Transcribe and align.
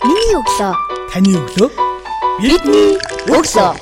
Миний 0.00 0.32
өглөө. 0.32 0.72
Таны 1.12 1.34
өглөө 1.36 1.68
Бидний 2.40 2.94
өглөө. 3.28 3.72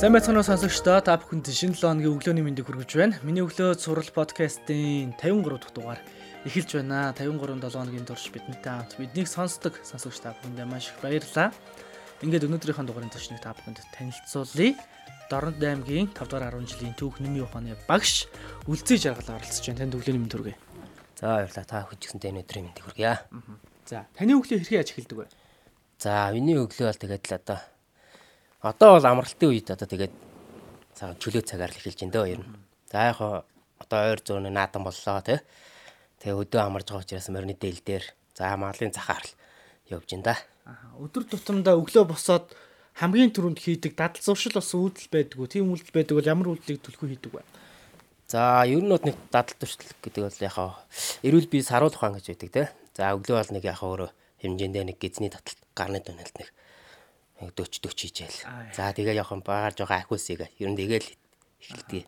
Сайн 0.00 0.16
байцгаана 0.16 0.40
уу 0.40 0.48
сонсогчдоо 0.48 1.04
та 1.04 1.18
бүхэнд 1.20 1.52
шинэ 1.52 1.76
7 1.76 1.84
хоногийн 1.84 2.16
өглөөний 2.16 2.44
мэндийг 2.46 2.72
хүргэж 2.72 2.96
байна. 2.96 3.20
Миний 3.20 3.44
өглөө 3.44 3.76
сурал 3.76 4.08
подкастын 4.16 5.12
53 5.20 5.60
дахь 5.60 5.76
дугаар 5.76 6.00
эхэлж 6.48 6.80
байна. 6.80 7.12
53 7.12 7.68
7 7.68 7.68
хоногийн 7.68 8.08
турш 8.08 8.32
бидэнтэй 8.32 8.72
хамт 8.72 8.96
биднийг 8.96 9.28
сонсдог 9.28 9.76
сонсогч 9.84 10.24
та 10.24 10.32
бүхэндээ 10.40 10.64
маш 10.72 10.88
их 10.88 11.04
баярлалаа. 11.04 11.52
Ингээд 12.24 12.48
өнөөдрийнхөө 12.48 12.88
дугаарын 12.88 13.12
төчнийг 13.12 13.44
та 13.44 13.52
бүхэнд 13.52 13.84
танилцуулъя. 13.92 14.72
Дорнод 15.28 15.60
аймгийн 15.60 16.08
5 16.16 16.32
дугаар 16.32 16.56
10 16.56 16.64
жилийн 16.64 16.96
түүх 16.96 17.20
нэмийн 17.20 17.44
ухааны 17.44 17.76
багш 17.84 18.24
үлцээ 18.64 18.96
жаргал 19.04 19.36
оролцож 19.36 19.68
байна. 19.68 19.84
Танд 19.84 20.00
өглөөний 20.00 20.24
мэнд 20.24 20.32
хүргэе. 20.32 20.69
За 21.20 21.36
баярлалаа. 21.36 21.68
Та 21.68 21.84
хүчсэнтэй 21.84 22.32
өнөөдрийн 22.32 22.64
мэндийг 22.72 22.84
хүргье. 22.88 23.20
За, 23.84 24.08
таны 24.16 24.40
өглөө 24.40 24.64
хэрхэн 24.64 24.80
яаж 24.80 24.90
эхэлдэг 24.96 25.18
вэ? 25.20 25.28
За 26.00 26.32
миний 26.32 26.56
өглөө 26.56 26.88
бол 26.88 27.02
тэгээд 27.04 27.28
л 27.28 27.36
одоо 27.36 27.60
одоо 28.64 28.88
бол 28.96 29.04
амралтын 29.04 29.52
үед 29.52 29.68
одоо 29.68 29.84
тэгээд 29.84 30.14
чөлөө 30.96 31.44
цагаар 31.44 31.68
л 31.68 31.76
эхэлж 31.76 32.00
байна 32.00 32.14
дөө 32.16 32.26
ер 32.32 32.40
нь. 32.40 32.48
За 32.88 33.12
яг 33.12 33.20
хоо 33.20 33.44
одоо 33.76 34.00
ойр 34.08 34.20
зүүн 34.24 34.48
наадан 34.48 34.80
боллоо 34.80 35.20
тий. 35.20 35.44
Тэгээ 36.24 36.40
өдөө 36.40 36.60
амарж 36.64 36.88
байгаа 36.88 37.04
учраас 37.04 37.28
морины 37.28 37.52
дээл 37.52 37.84
дээр 37.84 38.04
за 38.32 38.56
малын 38.56 38.92
захаар 38.96 39.20
л 39.20 39.32
явж 39.92 40.08
байна 40.08 40.24
да. 40.24 40.36
Өдөр 40.96 41.28
тутамдаа 41.28 41.76
өглөө 41.76 42.04
босоод 42.08 42.56
хамгийн 42.96 43.32
түрүүнд 43.32 43.60
хийдэг 43.60 43.92
дадал 43.92 44.24
зуршил 44.24 44.56
бас 44.56 44.72
үйлдэл 44.72 45.12
байдгүй. 45.12 45.46
Тийм 45.52 45.68
үйлдэл 45.68 45.96
байдаг 45.96 46.16
бол 46.16 46.32
ямар 46.32 46.48
үйлдэлийг 46.52 46.80
төлхөө 46.80 47.08
хийдэг 47.12 47.32
вэ? 47.32 47.44
За 48.30 48.62
ер 48.62 48.78
нь 48.78 48.86
бол 48.86 49.02
нэг 49.02 49.18
дадал 49.34 49.58
туршлаг 49.58 49.90
гэдэг 50.06 50.22
бол 50.22 50.54
хоо 50.54 50.78
эрүүл 51.26 51.50
бие 51.50 51.66
саруул 51.66 51.90
ухаан 51.90 52.14
гэж 52.14 52.30
байдаг 52.30 52.50
тий. 52.54 52.66
За 52.94 53.10
өглөө 53.18 53.42
бол 53.42 53.54
нэг 53.58 53.64
яг 53.66 53.82
хоо 53.82 53.90
өөрөө 53.98 54.10
хэмжээндээ 54.46 54.84
нэг 54.86 55.02
гизний 55.02 55.34
таталт 55.34 55.58
гарны 55.74 55.98
дуналт 55.98 56.30
нэг 56.38 56.46
нэг 57.42 57.58
40 57.58 57.90
40 57.90 57.90
хийжээл. 57.90 58.38
За 58.70 58.94
тэгээ 58.94 59.18
явах 59.18 59.42
баагаар 59.42 59.74
жоо 59.74 59.90
ахиусыг 59.90 60.46
ер 60.46 60.70
нь 60.70 60.78
тэгээл 60.78 61.10
эхэлдэг. 61.58 62.06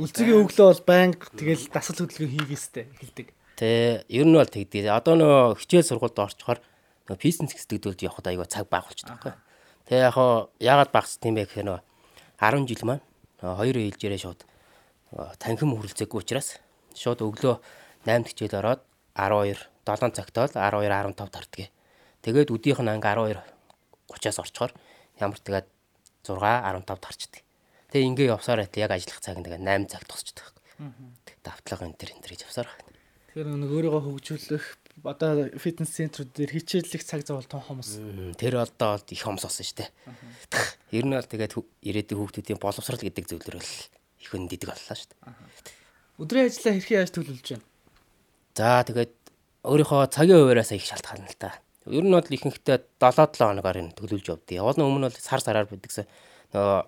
Үлцгийн 0.00 0.48
өглөө 0.48 0.66
бол 0.72 0.82
байнга 0.88 1.28
тэгэл 1.36 1.68
дасгал 1.68 2.08
хөдөлгөөн 2.08 2.34
хийгээстэй 2.40 2.84
эхэлдэг. 2.88 3.26
Тэ 3.60 4.08
ер 4.08 4.24
нь 4.24 4.32
бол 4.32 4.48
тэгдэг. 4.48 4.88
Одоо 4.96 5.14
нөө 5.20 5.60
хичээл 5.60 5.92
сургуульд 5.92 6.24
орчхоор 6.24 6.64
нөө 7.04 7.20
бизнес 7.20 7.52
гэсдэгдүүлж 7.52 8.00
явхад 8.08 8.32
аяга 8.32 8.48
цаг 8.48 8.72
баг 8.72 8.88
болчихдог 8.88 9.20
байхгүй. 9.20 9.36
Тэ 9.92 10.08
яг 10.08 10.16
хоо 10.16 10.48
яагаад 10.56 10.88
багс 10.88 11.20
тийм 11.20 11.36
бэ 11.36 11.44
гэхээр 11.44 11.68
нөө 11.68 11.80
10 12.40 12.64
жил 12.64 12.82
маань 12.88 13.04
нөө 13.44 13.60
хоёр 13.60 13.76
ээлжээрээ 13.92 14.24
шууд 14.24 14.40
танхим 15.38 15.74
хүрэлцээгүй 15.78 16.20
учраас 16.22 16.58
шууд 16.94 17.22
өглөө 17.22 17.56
8 18.06 18.28
хичээл 18.30 18.58
ороод 18.60 18.82
12 19.14 19.58
7 19.86 20.16
цагт 20.16 20.34
бол 20.34 20.52
12 20.52 21.14
15 21.14 21.30
тарддаг. 21.30 21.70
Тэгээд 22.24 22.50
өдийнх 22.50 22.80
нь 22.82 22.90
анги 22.90 23.06
12 23.06 23.38
30-аас 24.10 24.38
орчхоор 24.42 24.72
ямар 25.20 25.38
тэгээд 25.38 25.66
6 26.26 26.40
15 26.40 26.98
тарчдаг. 26.98 27.42
Тэгээ 27.92 28.08
ингээ 28.10 28.32
явсаар 28.34 28.64
байтал 28.64 28.82
яг 28.82 28.92
ажиллах 28.96 29.20
цаг 29.22 29.38
тэгээд 29.38 29.62
8 29.62 29.92
цаг 29.92 30.02
тусчдаг. 30.08 30.46
Давтлага 31.44 31.86
энэ 31.86 31.98
төр 32.00 32.10
энэ 32.16 32.22
төр 32.24 32.32
гэж 32.34 32.42
явсаар 32.48 32.66
байна. 32.66 32.90
Тэгэхээр 33.34 33.48
нэг 33.54 33.70
өөрийгөө 33.70 34.02
хөгжүүлэх 34.02 34.66
одоо 35.04 35.50
фитнес 35.58 35.90
центрүүд 35.94 36.30
дээр 36.32 36.50
хичээллэх 36.54 37.02
цаг 37.04 37.20
зав 37.26 37.42
бол 37.42 37.50
том. 37.50 37.62
Мм, 37.68 38.34
Тэр 38.38 38.62
одоо 38.62 38.98
их 39.10 39.22
хомс 39.22 39.44
болсон 39.44 39.66
шүү 39.66 39.84
дээ. 39.84 39.90
Ер 40.96 41.04
нь 41.04 41.14
бол 41.14 41.28
тэгээд 41.28 41.54
ирээдүйн 41.82 42.18
хүүхдүүдийн 42.18 42.58
боловсрал 42.62 43.02
гэдэг 43.02 43.26
зүйлэр 43.26 43.58
бол 43.60 43.72
их 44.24 44.32
хүн 44.32 44.48
дидэг 44.48 44.72
боллоо 44.72 44.96
шүү 44.96 45.12
дээ. 45.12 45.84
Өдрийн 46.16 46.48
ажлаа 46.48 46.72
хэрхэн 46.72 46.98
яаж 47.04 47.12
төлөвлөж 47.12 47.48
байна? 47.52 47.66
За 48.56 48.80
тэгээд 48.88 49.12
өөрийнхөө 49.68 50.08
цагийн 50.08 50.40
хуваараас 50.40 50.72
их 50.72 50.88
шалтгаална 50.88 51.28
л 51.28 51.36
та. 51.36 51.60
Ер 51.84 52.00
нь 52.00 52.16
бол 52.16 52.24
ихэнхдээ 52.24 52.78
7-7 52.96 53.44
хоногоор 53.44 53.76
энэ 53.76 53.92
төлөвлөж 53.92 54.26
явдгийг. 54.32 54.60
Явал 54.64 54.78
нь 54.80 54.86
өмнө 54.88 55.12
бол 55.12 55.20
сар 55.20 55.44
сараар 55.44 55.68
бидгсэн 55.68 56.08
нөгөө 56.56 56.80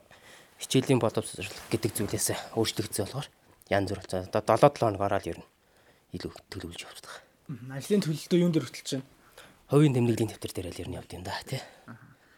хичээлийн 0.65 1.01
боловсрал 1.03 1.53
гэдэг 1.69 1.93
зүйлээс 1.93 2.57
өөрчлөгдсөн 2.57 3.05
болохоор 3.05 3.29
янз 3.69 3.93
бүр 3.93 4.01
болсон. 4.01 4.25
Одоо 4.33 4.57
7-7 4.57 4.81
хоногоор 4.81 5.15
л 5.21 5.31
ер 5.37 5.39
нь 5.45 5.49
илүү 6.17 6.33
төлөвлөж 6.49 6.81
явдаг. 6.89 7.13
Мгм, 7.53 7.77
Ажлын 7.77 8.03
төлөлтөө 8.03 8.39
юунд 8.41 8.57
хөтлөж 8.57 8.89
байна? 8.97 9.07
Хувийн 9.69 9.95
тэмдэглэлийн 9.99 10.31
дэвтэр 10.33 10.53
дээр 10.55 10.69
л 10.73 10.83
ер 10.87 10.89
нь 10.89 10.97
явд 10.97 11.11
юм 11.13 11.23
да 11.27 11.37
тий. 11.45 11.61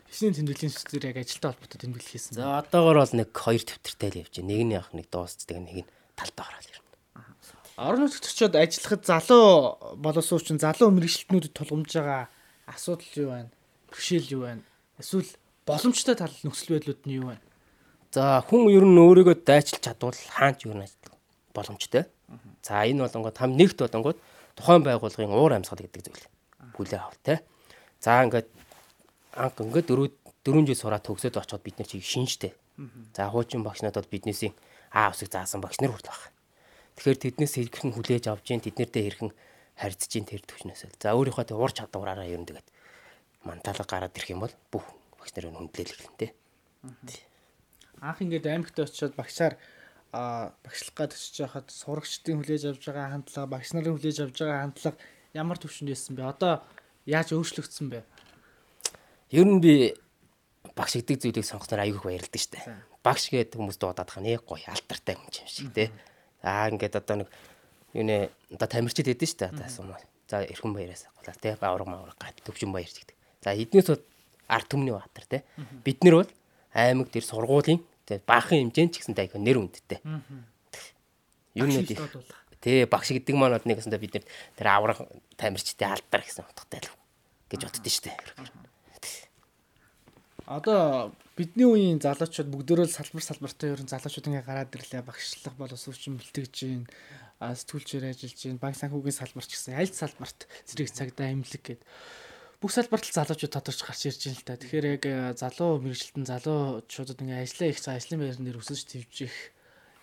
Хэсний 0.08 0.32
тэмдэглэлийн 0.32 0.72
сүлжээр 0.72 1.08
яг 1.12 1.18
ажилтай 1.20 1.52
холбоотой 1.52 1.78
тэмдэглэл 1.84 2.12
хийсэн. 2.16 2.34
За 2.40 2.64
одоогор 2.64 3.04
бол 3.04 3.14
нэг 3.14 3.28
хоёр 3.36 3.62
төвтөртэй 3.62 4.08
л 4.08 4.20
явж 4.24 4.34
байна. 4.40 4.48
Нэг 4.48 4.60
нь 4.64 4.74
яг 4.76 4.88
нэг 4.96 5.06
дуусцдаг 5.12 5.60
нэг 5.60 5.84
нь 5.84 5.90
талдаа 6.16 6.48
гараад 6.48 6.68
ирнэ. 6.68 6.88
Орон 7.76 8.00
нутгад 8.08 8.24
очиод 8.24 8.54
ажиллахад 8.56 9.02
залуу 9.04 9.46
боловсон 10.00 10.40
чинь 10.40 10.58
залуу 10.64 10.90
мэрэгчлэтнүүдэд 10.96 11.54
тулгамж 11.54 11.92
байгаа 11.92 12.26
асуудал 12.66 13.14
юу 13.20 13.28
байна? 13.30 13.50
Бэрхшээл 13.92 14.32
юу 14.32 14.42
байна? 14.48 14.62
Эсвэл 14.98 15.30
боломжтой 15.68 16.16
тал 16.16 16.34
нөхцөл 16.42 16.74
байдлууд 16.74 17.02
нь 17.06 17.16
юу 17.20 17.30
байна? 17.30 17.44
За 18.10 18.40
хүн 18.42 18.72
ер 18.72 18.82
нь 18.88 18.98
өөрийгөө 18.98 19.44
дайчилж 19.44 19.84
чадвал 19.84 20.16
хаанч 20.16 20.64
юу 20.64 20.74
нэг 20.74 20.90
боломжтой. 21.52 22.08
За 22.64 22.82
энэ 22.82 23.04
болонгод 23.04 23.36
хам 23.36 23.52
нэгт 23.54 23.78
болонгод 23.78 24.18
тухайн 24.56 24.82
байгууллагын 24.82 25.36
уур 25.36 25.52
амьсгал 25.54 25.84
гэдэг 25.84 26.02
зүйл 26.08 26.26
бүлээ 26.74 26.98
авах 26.98 27.20
те. 27.22 27.44
За 28.00 28.24
ингээд 28.24 28.48
анх 29.37 29.57
ингээд 29.57 29.87
дөрөв 29.89 30.11
дөрвөн 30.43 30.67
жил 30.67 30.79
сураад 30.79 31.05
төгсөөд 31.07 31.39
очоод 31.41 31.63
бид 31.63 31.79
нар 31.79 31.87
чиг 31.89 32.03
шинжтэй. 32.03 32.53
За 33.15 33.29
хуучин 33.29 33.63
багш 33.63 33.81
надад 33.81 34.09
биднээсийн 34.09 34.53
аа 34.91 35.09
усыг 35.13 35.31
заасан 35.31 35.61
багш 35.61 35.79
нар 35.81 35.93
хүртэл 35.93 36.13
баг. 36.13 36.33
Тэгэхээр 36.97 37.21
тэднээс 37.21 37.53
хэрхэн 37.57 37.91
хүлээж 37.97 38.25
авч 38.29 38.45
जैन 38.49 38.61
тэднэртэй 38.61 39.03
хэрхэн 39.03 39.31
харьцаж 39.77 40.09
जैन 40.09 40.25
тэр 40.29 40.41
төвчнөөс. 40.45 40.81
л. 40.85 41.01
За 41.01 41.17
өөрийнхөө 41.17 41.45
тэг 41.49 41.57
ур 41.57 41.73
чадвараараа 41.73 42.29
ер 42.29 42.41
нь 42.41 42.45
тэгээд 42.45 42.67
манталга 43.45 43.85
гараад 43.89 44.13
ирэх 44.13 44.33
юм 44.33 44.45
бол 44.45 44.53
бүх 44.69 44.85
багш 45.17 45.33
нарын 45.33 45.57
хүндлэл 45.57 45.93
эхэлнэ 45.93 46.17
те. 46.21 46.27
Анх 48.01 48.19
ингээд 48.21 48.45
аймагт 48.45 48.77
очиод 48.77 49.17
багшаар 49.17 49.57
а 50.13 50.53
багшлах 50.61 50.93
гад 50.93 51.11
очиж 51.17 51.41
байхад 51.41 51.67
сурагчдын 51.73 52.37
хүлээж 52.37 52.63
авж 52.69 52.83
байгаа 52.85 53.09
хандлага, 53.17 53.49
багш 53.49 53.69
нарын 53.73 53.97
хүлээж 53.97 54.17
авж 54.21 54.37
байгаа 54.37 54.61
хандлага 54.61 54.97
ямар 55.33 55.57
төвшөнд 55.57 55.89
байсан 55.89 56.13
бэ? 56.13 56.21
Одоо 56.29 56.53
яаж 57.09 57.33
өөрчлөгдсөн 57.33 57.87
бэ? 57.89 58.05
Ер 59.30 59.44
нь 59.44 59.60
би 59.60 59.94
багш 60.72 60.96
гэдэг 60.96 61.20
зүйлийг 61.20 61.46
сонгосноор 61.46 61.84
аягүй 61.84 62.16
баярлдаг 62.16 62.40
штэ. 62.40 62.64
За. 62.64 62.76
Багш 63.04 63.28
гэдэг 63.28 63.58
хүмүүс 63.58 63.76
дуудаад 63.76 64.08
хаа 64.08 64.24
нэг 64.24 64.46
гоё 64.46 64.64
алдартай 64.70 65.14
хүн 65.18 65.28
юм 65.28 65.48
шиг 65.48 65.68
те. 65.74 65.92
Аа 66.40 66.70
ингээд 66.72 66.96
одоо 66.96 67.24
нэг 67.24 67.28
юу 67.92 68.04
нэ 68.08 68.32
одоо 68.56 68.68
тамирчид 68.68 69.10
хэдэн 69.10 69.28
штэ 69.28 69.50
одоо 69.52 69.66
асуум. 69.68 69.92
За 70.28 70.40
эрхэн 70.44 70.72
баяраас 70.72 71.04
гулаа 71.12 71.36
те 71.36 71.56
бавраг 71.60 71.88
мавраг 71.88 72.16
гад 72.16 72.40
төвчөн 72.40 72.72
баяр 72.72 72.88
гэдэг. 72.88 73.16
За 73.44 73.52
эднээс 73.52 73.88
бол 73.92 74.04
ард 74.48 74.66
түмний 74.68 74.94
баатар 74.96 75.26
те. 75.28 75.44
Бид 75.84 76.00
нар 76.04 76.24
бол 76.24 76.30
аймаг 76.72 77.12
дээр 77.12 77.26
сургуулийн 77.26 77.84
те 78.08 78.22
баахан 78.24 78.64
хэмжээнд 78.70 78.92
ч 78.96 79.04
гэсэнтэй 79.04 79.28
аягүй 79.28 79.40
нэр 79.44 79.60
үндтэй. 79.60 80.00
Юу 81.58 81.68
хэлээд 81.68 82.00
бол. 82.00 82.24
Тэ 82.58 82.86
багш 82.88 83.12
гэдэг 83.12 83.34
маань 83.36 83.54
бол 83.56 83.68
нэг 83.68 83.78
гэсэндээ 83.82 84.02
бид 84.02 84.14
нар 84.18 84.26
тэр 84.56 84.68
аврах 84.72 85.00
тамирчтай 85.36 85.88
алдар 85.92 86.22
гэсэн 86.24 86.48
утгатай 86.48 86.80
л 86.86 86.92
гэж 87.52 87.60
боддөө 87.66 87.92
штэ. 87.92 88.12
Одоо 90.48 91.12
бидний 91.36 91.68
үеийн 91.68 92.00
залуучууд 92.00 92.48
бүгдөө 92.48 92.88
л 92.88 92.96
салбар 92.96 93.20
салбартаа 93.20 93.76
ерөн 93.76 93.92
залуучууд 93.92 94.32
ингээ 94.32 94.48
гараад 94.48 94.72
ирлээ. 94.72 95.04
Багшлах 95.04 95.52
боловсрууччин 95.60 96.16
бэлтгэж 96.16 96.54
гин, 96.56 96.88
сэтгүүлчээр 97.36 98.08
ажиллаж 98.08 98.40
гин, 98.40 98.56
банк 98.56 98.80
санхүүгийн 98.80 99.20
салбарч 99.20 99.52
гэсэн 99.52 99.76
аль 99.76 99.92
салбарт 99.92 100.48
зэрэг 100.64 100.88
цагдаа 100.88 101.36
имлэг 101.36 101.60
гэд 101.60 101.80
бүх 102.64 102.72
салбарт 102.72 103.04
л 103.04 103.12
залуучууд 103.12 103.52
тодорч 103.52 103.80
гарч 103.84 104.08
ирж 104.08 104.24
байна 104.24 104.40
л 104.40 104.46
та. 104.48 104.56
Тэгэхээр 104.56 104.86
яг 104.88 105.04
э, 105.04 105.36
залуу 105.36 105.84
мэрэгчлэн 105.84 106.24
залуучуудад 106.24 107.20
ингээ 107.20 107.44
ажиллаа 107.44 107.68
их 107.68 107.78
ажлын 107.84 108.20
байран 108.24 108.44
дээр 108.48 108.58
өсөж 108.64 108.80
твжих 108.88 109.36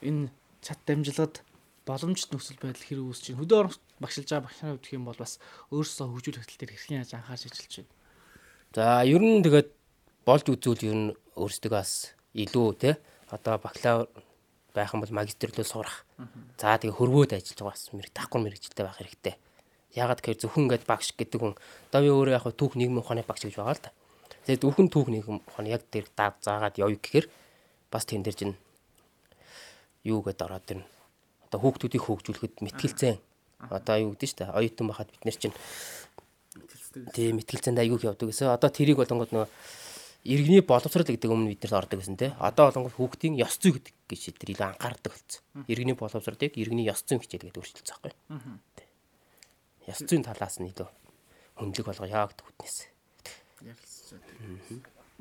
энэ 0.05 0.29
чат 0.61 0.79
дамжлагад 0.85 1.41
боломжит 1.89 2.29
нөхцөл 2.31 2.61
байдал 2.61 2.85
хэрэг 2.85 3.05
үүсэж 3.09 3.33
байна. 3.33 3.41
Хөдөө 3.41 3.59
оронт 3.59 3.81
багшилж 3.97 4.29
байгаа 4.29 4.45
багш 4.45 4.57
нарын 4.61 4.73
хувьд 4.77 4.85
гэх 4.85 4.95
юм 4.95 5.05
бол 5.09 5.19
бас 5.19 5.33
өөрсдөө 5.73 6.05
хөгжүүлэх 6.05 6.45
тал 6.47 6.59
дээр 6.61 6.73
хэрхэн 6.77 6.99
яаж 7.01 7.11
анхаарч 7.17 7.43
ажиллаж 7.49 7.73
байна. 7.81 7.91
За 8.71 8.83
ер 9.03 9.21
нь 9.25 9.43
тэгээд 9.43 9.69
болж 10.25 10.45
үзүүл 10.49 10.81
ер 10.89 10.95
нь 10.97 11.15
өөрсдөө 11.37 11.71
бас 11.71 12.17
илүү 12.33 12.67
те 12.81 12.97
одоо 13.29 13.61
бакалавр 13.61 14.09
байх 14.75 14.91
юм 14.91 15.01
бол 15.05 15.17
магистрлөө 15.21 15.65
сурах. 15.65 16.03
За 16.59 16.75
тэгээ 16.75 16.97
хөрвөөд 16.97 17.31
ажиллаж 17.37 17.59
байгаа 17.61 17.71
бас 17.71 17.83
мэрэг 17.95 18.11
давхар 18.11 18.41
мэрэгчлээ 18.43 18.85
байх 18.85 18.99
хэрэгтэй. 18.99 19.35
Ягаад 19.95 20.19
гэхээр 20.19 20.41
зөвхөн 20.43 20.63
ингээд 20.67 20.83
багш 20.89 21.15
гэдэг 21.15 21.39
хүн 21.39 21.53
одоо 21.55 21.99
би 22.03 22.09
өөрөө 22.11 22.35
яг 22.35 22.45
түүх 22.51 22.75
нийгмийн 22.75 22.99
ухааны 22.99 23.23
багш 23.23 23.47
гэж 23.47 23.55
байгаа 23.55 23.77
л 23.79 23.85
да. 23.85 23.95
Тэгээд 24.43 24.63
зөвхөн 24.67 24.89
түүх 24.91 25.07
нийгэм 25.07 25.37
ухааны 25.47 25.69
яг 25.71 25.87
тэр 25.87 26.05
даад 26.11 26.35
заагаад 26.43 26.75
явъя 26.75 26.99
гэхээр 26.99 27.25
бас 27.87 28.03
тэн 28.03 28.25
дээр 28.25 28.35
чинь 28.35 28.55
юу 30.03 30.19
гэдээ 30.19 30.45
ороод 30.45 30.67
ирнэ. 30.75 30.85
Одоо 31.47 31.59
хүүхдүүдийг 31.63 32.03
хөгжүүлэхэд 32.03 32.55
мэтгэлцэн 32.59 33.15
одоо 33.71 33.95
юу 34.03 34.11
гэдэг 34.11 34.27
нь 34.27 34.31
шүү 34.35 34.39
дээ. 34.43 34.57
Оюутан 34.59 34.87
байхад 34.91 35.09
бид 35.15 35.23
нар 35.23 35.37
чинь 35.39 35.55
Тийм 37.15 37.39
мэтгэлцээнд 37.39 37.79
айгүйх 37.79 38.07
явдаг 38.07 38.31
гэсэн. 38.31 38.55
Одоо 38.55 38.71
тэрийг 38.71 38.99
болонгод 38.99 39.31
нөгөө 39.35 39.49
иргэний 40.25 40.65
боловсрал 40.65 41.05
гэдэг 41.05 41.29
өмнө 41.29 41.53
бид 41.53 41.63
нар 41.69 41.85
ордог 41.85 42.01
гэсэн 42.01 42.17
тий. 42.17 42.33
Одоо 42.41 42.73
болонгод 42.73 42.97
хүүхдийн 42.97 43.37
ёс 43.37 43.61
зүй 43.61 43.77
гэдэг 43.77 43.93
гэж 44.09 44.21
тэр 44.41 44.57
илүү 44.57 44.67
анхаардаг 44.73 45.13
болсон. 45.13 45.41
Иргэний 45.69 45.93
боловсролыг 45.93 46.57
иргэний 46.57 46.89
ёс 46.89 47.05
зүйн 47.05 47.21
хичээл 47.21 47.53
гэдэг 47.53 47.61
өөрчилсөн 47.61 47.85
байхгүй. 47.85 48.13
Ёс 49.85 49.99
зүйн 50.01 50.25
талаас 50.25 50.57
нь 50.57 50.73
илүү 50.73 50.89
хөндлөг 51.61 51.85
болгоо 51.85 52.09
яг 52.09 52.33
төвднэс. 52.33 52.89
ярилцсан. 53.61 54.19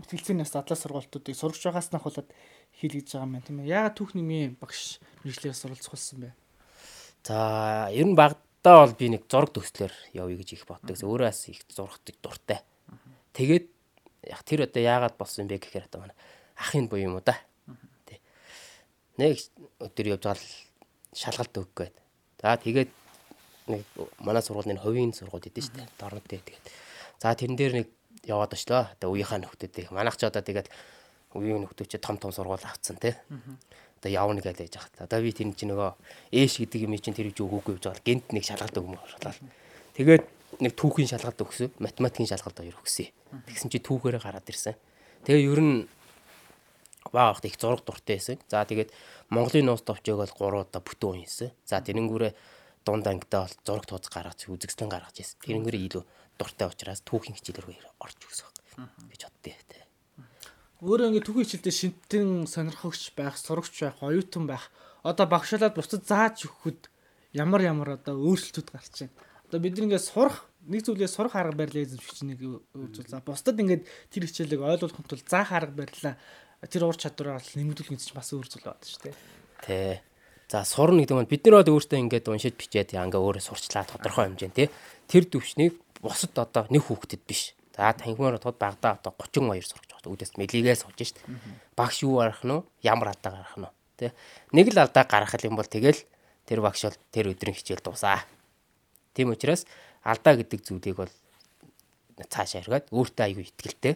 Мэтгэлцээний 0.00 0.42
бас 0.42 0.52
задлаа 0.56 0.78
сургалтуудыг 0.80 1.36
сурагч 1.36 1.62
байгаас 1.68 1.92
нь 1.92 1.98
ахуулаад 2.00 2.28
хийлгэж 2.80 3.06
байгаа 3.12 3.26
юм 3.28 3.32
байна 3.36 3.46
тийм 3.46 3.58
ээ. 3.60 3.70
Яагаад 3.70 3.94
түүхний 3.94 4.56
багш 4.58 4.98
мэрэгчлээс 5.22 5.60
суралцуулсан 5.62 6.18
бэ? 6.24 6.30
За 7.22 7.36
ер 7.92 8.08
нь 8.08 8.18
багтаа 8.18 8.82
бол 8.82 8.94
би 8.98 9.06
нэг 9.14 9.30
зураг 9.30 9.54
төслөөр 9.54 9.94
явъя 10.16 10.36
гэж 10.40 10.50
их 10.58 10.66
боддог. 10.66 10.98
Өөрөөс 10.98 11.40
их 11.54 11.62
зурхдаг 11.70 12.16
дуртай. 12.18 12.60
Тэгээд 13.38 13.74
тэр 14.44 14.67
одоо 14.69 14.82
яагаад 14.82 15.17
болсон 15.19 15.49
бэ 15.49 15.61
гэхээр 15.61 15.88
одоо 15.88 16.00
манай 16.05 16.17
ахын 16.56 16.88
буюу 16.88 17.05
юм 17.05 17.15
уу 17.19 17.25
да. 17.25 17.37
Тэ. 18.06 18.21
Нэг 19.19 19.38
өдөр 19.81 20.17
явж 20.17 20.23
байгаа 20.25 20.41
л 20.41 20.47
шалгалт 21.15 21.55
өгөх 21.55 21.75
гээд. 21.75 21.97
За 22.41 22.56
тэгээд 22.56 22.91
нэг 23.69 23.82
манай 24.21 24.43
сургуулийн 24.43 24.81
хувийн 24.81 25.12
сургууль 25.12 25.44
идэв 25.44 25.65
шүү 25.65 25.76
дээ. 25.79 25.88
Дорнод 25.99 26.26
дээ 26.29 26.43
тэгээд. 26.43 26.65
За 27.23 27.35
тэрэн 27.35 27.56
дээр 27.56 27.73
нэг 27.85 27.88
яваад 28.25 28.53
очлоо. 28.53 28.91
Одоо 28.93 29.15
үеийнхаа 29.15 29.41
нөхдөд 29.41 29.91
манайх 29.91 30.17
ч 30.17 30.25
одоо 30.25 30.43
тэгээд 30.43 30.69
үеийн 31.35 31.65
нөхдөд 31.65 31.88
чи 31.91 31.99
том 31.99 32.19
том 32.19 32.32
сургууль 32.32 32.62
авцсан 32.62 32.97
тий. 32.97 33.15
Одоо 34.00 34.11
явна 34.11 34.41
гэж 34.41 34.61
яаж 34.61 34.75
яах. 34.76 34.88
Одоо 34.99 35.21
би 35.23 35.32
тэр 35.32 35.50
чинь 35.56 35.73
нөгөө 35.73 35.91
ээш 36.32 36.61
гэдэг 36.61 36.81
юм 36.85 36.94
чинь 36.99 37.17
тэр 37.17 37.32
үгүй 37.32 37.59
үгүй 37.61 37.75
гэж 37.81 37.85
байгаа. 37.88 38.05
Гэнт 38.05 38.26
нэг 38.37 38.44
шалгалт 38.44 38.76
өгмөр 38.79 39.09
шалгал. 39.09 39.41
Тэгээд 39.97 40.25
нэг 40.60 40.72
түүхийн 40.78 41.10
шалгалт 41.10 41.40
өгсөн. 41.40 41.74
Математикийн 41.80 42.30
шалгалт 42.30 42.58
хоёр 42.60 42.78
өгсөн. 42.78 43.10
Тэгсэн 43.48 43.70
чи 43.72 43.78
түүхээрээ 43.82 44.22
гараад 44.22 44.48
ирсэн. 44.50 44.74
Тэгээ 45.26 45.48
ер 45.50 45.60
нь 45.62 45.76
баагт 47.10 47.44
их 47.44 47.56
зураг 47.58 47.82
дуртай 47.82 48.18
байсан. 48.18 48.38
За 48.50 48.62
тэгээд 48.62 48.90
Монголын 49.30 49.66
нууц 49.70 49.82
товчоог 49.82 50.22
бол 50.22 50.34
3 50.34 50.68
удаа 50.68 50.82
бүтэн 50.82 51.24
уньсан. 51.24 51.50
За 51.66 51.80
тэрнгүүрээ 51.80 52.32
дунд 52.84 53.06
ангидаа 53.06 53.48
бол 53.48 53.56
зураг 53.64 53.86
тууз 53.86 54.06
гаргаж 54.12 54.46
үзэгслэн 54.46 54.90
гаргаж 54.90 55.16
ирсэн. 55.22 55.40
Тэрнгүүрээ 55.42 55.82
илүү 55.88 56.04
дуртай 56.38 56.66
учраас 56.68 57.00
түүхийн 57.06 57.38
хичээлээр 57.38 57.88
орж 58.02 58.18
өгсөн 58.22 58.50
гэж 59.10 59.20
боддээ. 59.24 59.54
Өөрөө 60.84 61.08
ингэ 61.16 61.24
түүхийн 61.24 61.46
хичээлдээ 61.48 61.74
шинтэн 61.80 62.28
сонирхогч 62.44 63.16
байх, 63.16 63.40
сурагч 63.40 63.72
байх, 63.80 63.96
оюутан 64.04 64.44
байх. 64.44 64.68
Одоо 65.00 65.24
багшаалаад 65.30 65.72
бусдад 65.72 66.04
зааж 66.04 66.44
өгөхөд 66.44 66.92
ямар 67.32 67.64
ямар 67.64 67.96
одоо 67.96 68.20
өөрчлөлтүүд 68.20 68.68
гарч 68.68 69.08
байна. 69.08 69.16
Одоо 69.49 69.61
бид 69.61 69.79
ингээ 69.79 70.00
сурах 70.00 70.49
нэг 70.64 70.85
зүйлээ 70.85 71.11
сурах 71.11 71.37
арга 71.37 71.56
барилаа 71.64 71.85
эзэмшигч 71.85 72.25
нэг 72.25 72.41
үзүүл. 72.73 73.11
За 73.11 73.20
бусдад 73.20 73.61
ингээд 73.61 73.85
тэр 74.08 74.23
хичээлийг 74.25 74.62
ойлгуулахын 74.64 75.05
тулд 75.05 75.29
заах 75.29 75.52
арга 75.52 75.85
барилаа 75.85 76.17
тэр 76.64 76.88
ур 76.88 76.96
чадвараа 76.96 77.41
нэмэгдүүлэх 77.41 77.93
гэж 77.93 78.17
бас 78.17 78.32
өөр 78.32 78.49
зүйл 78.49 78.64
байна 78.64 78.85
шүү 78.85 79.02
дээ. 79.05 79.17
Тэ. 79.64 80.00
За 80.49 80.64
сурна 80.64 81.05
гэдэг 81.05 81.20
нь 81.20 81.29
бид 81.29 81.43
нар 81.44 81.64
өөртөө 81.69 81.99
ингээд 82.00 82.29
уншиж 82.32 82.55
бичээд 82.56 82.96
ингээ 82.96 83.20
өөрөө 83.20 83.44
сурчлаа 83.44 83.85
тодорхой 83.85 84.29
хэмжээнд 84.29 84.56
тий. 84.56 84.69
Тэр 85.08 85.25
төвшнийг 85.29 85.76
бусад 86.00 86.32
одоо 86.37 86.64
нэг 86.73 86.88
хүүхдэд 86.88 87.23
биш. 87.29 87.52
За 87.76 87.93
танхимаар 87.93 88.38
тод 88.38 88.56
багада 88.56 88.97
одоо 88.97 89.12
32 89.19 89.64
сурч 89.64 89.88
байгаа. 89.88 90.12
Үүдээс 90.12 90.37
мэлигээ 90.38 90.76
сууж 90.79 90.97
шít. 91.00 91.19
Багш 91.76 92.05
юу 92.05 92.20
гарах 92.20 92.44
нь 92.44 92.52
вэ? 92.52 92.62
Ямар 92.87 93.12
алдаа 93.12 93.32
гарах 93.35 93.56
нь 93.58 93.64
вэ? 93.67 93.70
Тэ. 93.99 94.12
Нэг 94.52 94.73
л 94.73 94.79
алдаа 94.79 95.05
гарах 95.05 95.32
юм 95.43 95.56
бол 95.56 95.67
тэгэл 95.67 96.00
тэр 96.47 96.61
багш 96.61 96.87
бол 96.87 96.99
тэр 97.11 97.35
өдрийн 97.35 97.56
хичээл 97.56 97.82
дуусаа. 97.82 98.23
Тийм 99.14 99.32
учраас 99.32 99.64
алдаа 100.02 100.34
гэдэг 100.37 100.61
зүйлийг 100.66 100.96
бол 100.99 101.12
цаашаа 102.28 102.62
эргээд 102.62 102.90
өөртөө 102.90 103.25
аягүй 103.25 103.44
ихтгэлтэй. 103.49 103.94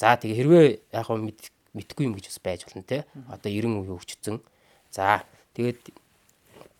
За 0.00 0.16
тэгээ 0.16 0.38
хэрвээ 0.40 0.64
яг 0.92 1.04
хөө 1.06 1.18
мэдхгүй 1.76 2.04
юм 2.08 2.16
гэж 2.16 2.32
бас 2.32 2.40
байж 2.40 2.60
болно 2.64 2.84
те. 2.84 3.04
Одоо 3.28 3.48
90 3.52 3.84
үе 3.84 3.92
хөгжсөн. 3.96 4.36
За 4.92 5.24
тэгээд 5.56 5.92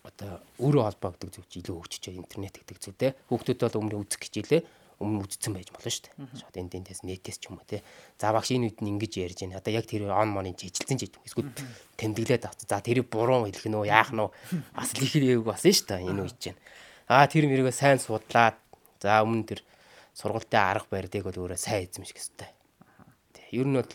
одоо 0.05 0.41
өөрөө 0.61 0.83
холбоо 0.85 1.09
гэдэг 1.13 1.29
зүйл 1.33 1.49
чи 1.49 1.57
илүү 1.61 1.75
хөгжиж 1.77 2.03
байгаа 2.09 2.21
интернет 2.21 2.55
гэдэг 2.57 2.77
зүйл 2.81 2.97
те. 2.97 3.15
Хүүхдүүд 3.29 3.59
бол 3.61 3.79
өмнө 3.81 4.01
үзэх 4.05 4.21
гэж 4.21 4.33
илээ 4.41 4.61
өмнө 4.97 5.29
үзсэн 5.29 5.53
байж 5.53 5.69
болно 5.69 5.91
шүү 5.93 6.05
дээ. 6.09 6.41
Шууд 6.41 6.57
энд 6.57 6.73
эндээс 6.73 7.01
нэтээс 7.05 7.37
ч 7.37 7.53
юм 7.53 7.61
уу 7.61 7.69
те. 7.69 7.85
За 8.17 8.33
багш 8.33 8.49
энэ 8.49 8.73
үед 8.73 8.81
нь 8.81 8.97
ингэж 8.97 9.13
ярьж 9.21 9.39
байна. 9.45 9.61
Одоо 9.61 9.73
яг 9.77 9.85
тэр 9.85 10.09
он 10.09 10.33
монын 10.33 10.57
жижилсэн 10.57 10.97
ч 10.97 11.05
эсвэл 11.21 11.53
тэмдэглээд 12.01 12.49
авц. 12.49 12.65
За 12.65 12.81
тэрийг 12.81 13.05
буруу 13.05 13.45
хэлэх 13.45 13.69
үү 13.69 13.85
яах 13.85 14.09
үү 14.09 14.29
бас 14.73 14.89
л 14.97 15.05
их 15.05 15.13
хэрэг 15.13 15.45
басан 15.45 15.69
шүү 15.69 15.85
дээ 15.85 16.09
энэ 16.09 16.21
үед 16.25 16.37
чинь. 16.41 16.57
Аа 17.07 17.27
тэр 17.31 17.47
мэрэгөө 17.47 17.71
сайн 17.71 17.99
судлаад 18.03 18.59
за 18.99 19.23
өмнө 19.23 19.47
тэр 19.47 19.59
сургалтын 20.11 20.59
арга 20.59 20.91
барьдыг 20.91 21.23
бол 21.23 21.47
өөрөө 21.47 21.59
сайн 21.59 21.87
эзэмших 21.87 22.19
хэрэгтэй. 22.19 22.51
Тэ. 23.31 23.41
Ер 23.55 23.67
нь 23.67 23.79
бол 23.79 23.91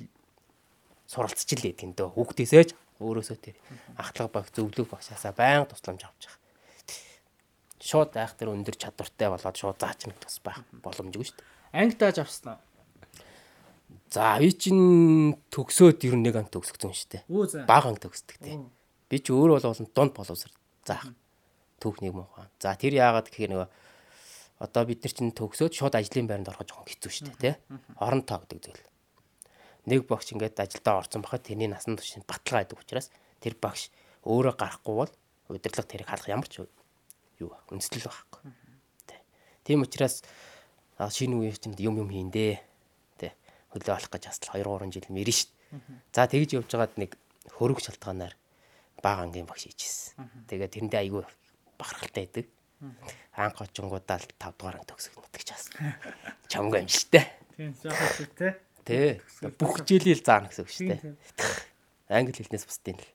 суралцж 1.04 1.50
л 1.52 1.64
байдаг 1.68 1.92
дөө. 1.92 2.08
Хүүхдээсээ 2.16 2.64
ч 2.68 2.70
өөрөөсөө 3.02 3.38
тэр 3.42 3.56
ахтлага 4.00 4.30
баг 4.32 4.46
зөвлөг 4.54 4.88
багшаасаа 4.88 5.36
байнга 5.36 5.68
тусламж 5.68 6.08
авч 6.08 6.22
байгаа. 6.30 6.40
Шууд 7.82 8.14
айх 8.16 8.32
тэр 8.38 8.54
өндөр 8.54 8.76
чадвартай 8.78 9.28
болоод 9.28 9.56
шууд 9.58 9.76
заач 9.76 10.06
нэг 10.06 10.16
тус 10.22 10.38
байх 10.40 10.62
боломжгүй 10.80 11.26
шүү 11.26 11.36
дээ. 11.36 11.50
Анги 11.74 11.98
тааж 11.98 12.22
авсан 12.22 12.54
аа. 12.54 12.60
За 14.08 14.38
би 14.38 14.54
чинь 14.54 15.34
төгсөөд 15.50 16.06
ер 16.06 16.14
нь 16.14 16.24
нэг 16.24 16.38
анги 16.38 16.54
төгсгсөн 16.54 16.94
шүү 16.94 17.10
дээ. 17.18 17.22
Бага 17.66 17.90
анги 17.90 18.06
төгсдөг 18.06 18.38
тий. 18.38 18.56
Би 19.10 19.16
ч 19.18 19.34
өөр 19.34 19.58
бол 19.58 19.76
дунд 19.92 20.14
боловсар 20.14 20.54
заах. 20.86 21.10
Түүхнийг 21.82 22.14
муухан. 22.14 22.46
За 22.62 22.78
тэр 22.78 22.94
яагаад 22.94 23.26
гэхээр 23.26 23.52
нөгөө 23.58 23.68
одоо 24.62 24.82
бид 24.86 25.02
нар 25.02 25.12
чинь 25.12 25.34
төгсөөд 25.34 25.74
шууд 25.74 25.98
ажлын 25.98 26.30
байранд 26.30 26.54
ороход 26.54 26.70
жоохон 26.70 26.86
хэцүү 26.86 27.10
шүү 27.10 27.26
дээ 27.42 27.42
тий. 27.42 27.54
Орон 27.98 28.22
тоо 28.22 28.38
гэдэг 28.46 28.58
зүйл 28.62 28.82
нэг 29.90 30.06
багш 30.06 30.30
ингээд 30.30 30.62
ажилдаа 30.62 31.02
орсон 31.02 31.26
бахад 31.26 31.42
тэрний 31.42 31.66
насан 31.66 31.98
турш 31.98 32.14
баталгаа 32.22 32.62
байдаг 32.62 32.78
учраас 32.78 33.10
тэр 33.42 33.58
багш 33.58 33.90
өөрөө 34.22 34.54
гарахгүй 34.54 34.94
бол 34.94 35.12
удирдлага 35.50 35.90
тэрийг 35.90 36.06
халах 36.06 36.30
ямар 36.30 36.46
ч 36.46 36.62
юу 37.42 37.50
үндэслэл 37.74 38.06
байхгүй. 38.06 38.40
Тийм 39.66 39.82
учраас 39.82 40.22
шинэ 41.02 41.34
үеэр 41.34 41.58
чинь 41.58 41.74
юм 41.82 41.98
юм 41.98 42.10
хийндээ. 42.14 42.62
Тэ 43.18 43.34
хөлөө 43.74 43.94
алах 43.98 44.10
гэж 44.14 44.30
хасл 44.30 44.54
2 44.54 44.62
3 44.62 44.94
жил 44.94 45.10
мэрэн 45.10 45.34
шít. 45.34 45.50
За 46.14 46.30
тэгж 46.30 46.62
явж 46.62 46.70
байгаад 46.70 46.94
нэг 47.02 47.18
хөрөг 47.58 47.82
шалтгаанаар 47.82 48.38
бага 49.02 49.26
ангийн 49.26 49.50
багш 49.50 49.66
хийжсэн. 49.66 50.46
Тэгээд 50.46 50.74
тэрэндээ 50.78 51.02
айгүй 51.02 51.26
бахархалтай 51.82 52.24
байдаг. 52.30 52.46
Анх 53.34 53.58
очингуудаа 53.58 54.18
5 54.22 54.38
дугаар 54.38 54.78
анги 54.78 54.90
төгсөх 54.90 55.18
нутагч 55.18 55.48
хасан. 55.50 55.98
Чамгүй 56.46 56.86
юм 56.86 56.90
шít. 56.90 57.14
Тийм 57.58 57.74
яах 57.82 57.98
вэ 58.18 58.26
те? 58.38 58.48
Тэ. 58.86 59.20
Бүх 59.58 59.82
хичээлийг 59.82 60.22
заана 60.22 60.50
гэсэн 60.50 60.62
үг 60.62 60.70
шүү 60.70 60.88
дээ. 60.90 61.02
Англи 62.10 62.34
хэлнээс 62.34 62.66
бусдын 62.66 62.98
л. 62.98 63.06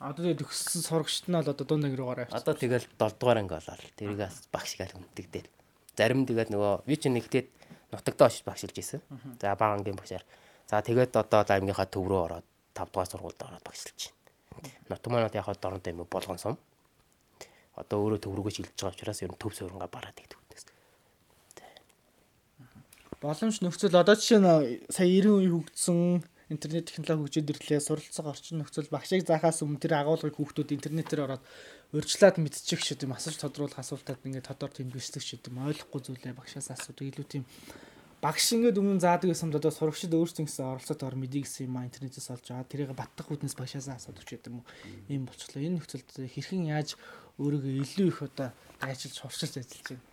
Одоо 0.00 0.24
тэгээд 0.24 0.40
төгссөн 0.40 0.80
сурагчт 0.80 1.28
нь 1.28 1.36
бол 1.36 1.52
одоо 1.52 1.66
дунд 1.68 1.84
анги 1.84 2.00
руугаар 2.00 2.24
авчих. 2.24 2.40
Одоо 2.40 2.54
тэгэл 2.56 2.88
7 2.96 3.20
дугаар 3.20 3.38
анги 3.44 3.52
болоод 3.52 3.84
тэрийгээс 4.00 4.48
багш 4.48 4.72
гаал 4.80 4.96
хүндэгдэл. 4.96 5.48
Зарим 5.92 6.24
тэгээд 6.24 6.48
нөгөө 6.56 6.74
би 6.88 6.96
чинь 6.96 7.16
нэгдээд 7.20 7.48
нутагтаа 7.92 8.32
очиж 8.32 8.40
багшилж 8.48 8.76
исэн. 8.80 9.04
За 9.36 9.52
бага 9.60 9.76
ангийн 9.76 10.00
багшаар. 10.00 10.24
За 10.72 10.80
тэгээд 10.80 11.12
одоо 11.20 11.44
аймгийнхаа 11.44 11.84
төв 11.84 12.08
рүү 12.08 12.20
ороод 12.32 12.46
5 12.72 12.88
дугаар 12.88 13.10
сургуульд 13.12 13.44
ороод 13.44 13.60
багшилж 13.60 14.08
байна. 14.08 14.19
Нутаг 14.88 15.10
манад 15.12 15.34
яг 15.34 15.46
дорнод 15.60 15.86
юм 15.86 16.06
болгон 16.10 16.38
сум. 16.38 16.58
Одоо 17.76 17.98
өөрөө 18.02 18.20
төв 18.22 18.34
рүүгээ 18.34 18.56
шилжиж 18.56 18.78
байгаа 18.80 18.96
учраас 18.96 19.22
ер 19.22 19.32
нь 19.32 19.40
төв 19.40 19.52
суурингаа 19.54 19.88
бараад 19.88 20.18
идэх 20.18 20.40
боломж 23.20 23.60
нөхцөл 23.60 24.00
одоо 24.00 24.16
жишээ 24.16 24.40
нь 24.40 24.48
сая 24.88 25.04
90 25.04 25.44
үе 25.44 25.48
хөгжсөн 25.52 26.24
интернет 26.48 26.88
технологи 26.88 27.28
хөгжөөд 27.28 27.52
ирлээ 27.52 27.80
суралцах 27.84 28.32
орчин 28.32 28.64
нөхцөл 28.64 28.88
багшийг 28.88 29.28
заахаас 29.28 29.60
өмнө 29.60 29.76
тэр 29.76 30.00
агуулгыг 30.00 30.40
хүүхдүүд 30.40 30.72
интернетээр 30.72 31.28
ороод 31.28 31.44
урьдчилаад 31.92 32.40
мэдчих 32.40 32.80
шиг 32.80 33.04
юм 33.04 33.12
асууж 33.12 33.36
тодруулах 33.36 33.76
асуултад 33.76 34.24
ингээд 34.24 34.48
тодор 34.48 34.72
тэмдэглэх 34.72 35.20
шиг 35.20 35.44
юм 35.44 35.60
ойлгохгүй 35.68 36.00
зүйлээ 36.00 36.32
багшаас 36.32 36.72
асуудаг 36.72 37.12
илүү 37.12 37.26
тийм 37.28 37.44
багш 38.20 38.52
ингээд 38.52 38.76
өмнө 38.76 39.00
заадаг 39.00 39.32
гэсэн 39.32 39.52
одоо 39.56 39.72
сурагчид 39.72 40.12
өөрсдөө 40.12 40.44
гэсэн 40.44 40.64
оролцоод 40.68 41.02
ор 41.02 41.16
мэдээ 41.16 41.42
гэсэн 41.44 41.66
юм 41.68 41.80
интернетээс 41.80 42.28
олж 42.36 42.46
аваад 42.52 42.68
тэрийг 42.68 42.92
баттах 42.92 43.26
хүнээс 43.32 43.56
багшаас 43.56 43.88
асуудаг 43.88 44.24
ч 44.28 44.36
юм 44.36 44.60
уу 44.60 44.64
ийм 45.08 45.24
болчихлоо 45.24 45.64
энэ 45.64 45.80
нөхцөлд 45.80 46.28
хэрхэн 46.28 46.68
яаж 46.68 47.00
өөрийгөө 47.40 47.80
илүү 47.80 48.08
их 48.12 48.20
одоо 48.20 48.52
дайчилж 48.80 49.16
хурцлж 49.24 49.56
ажиллаж 49.56 49.86
байна 49.88 50.10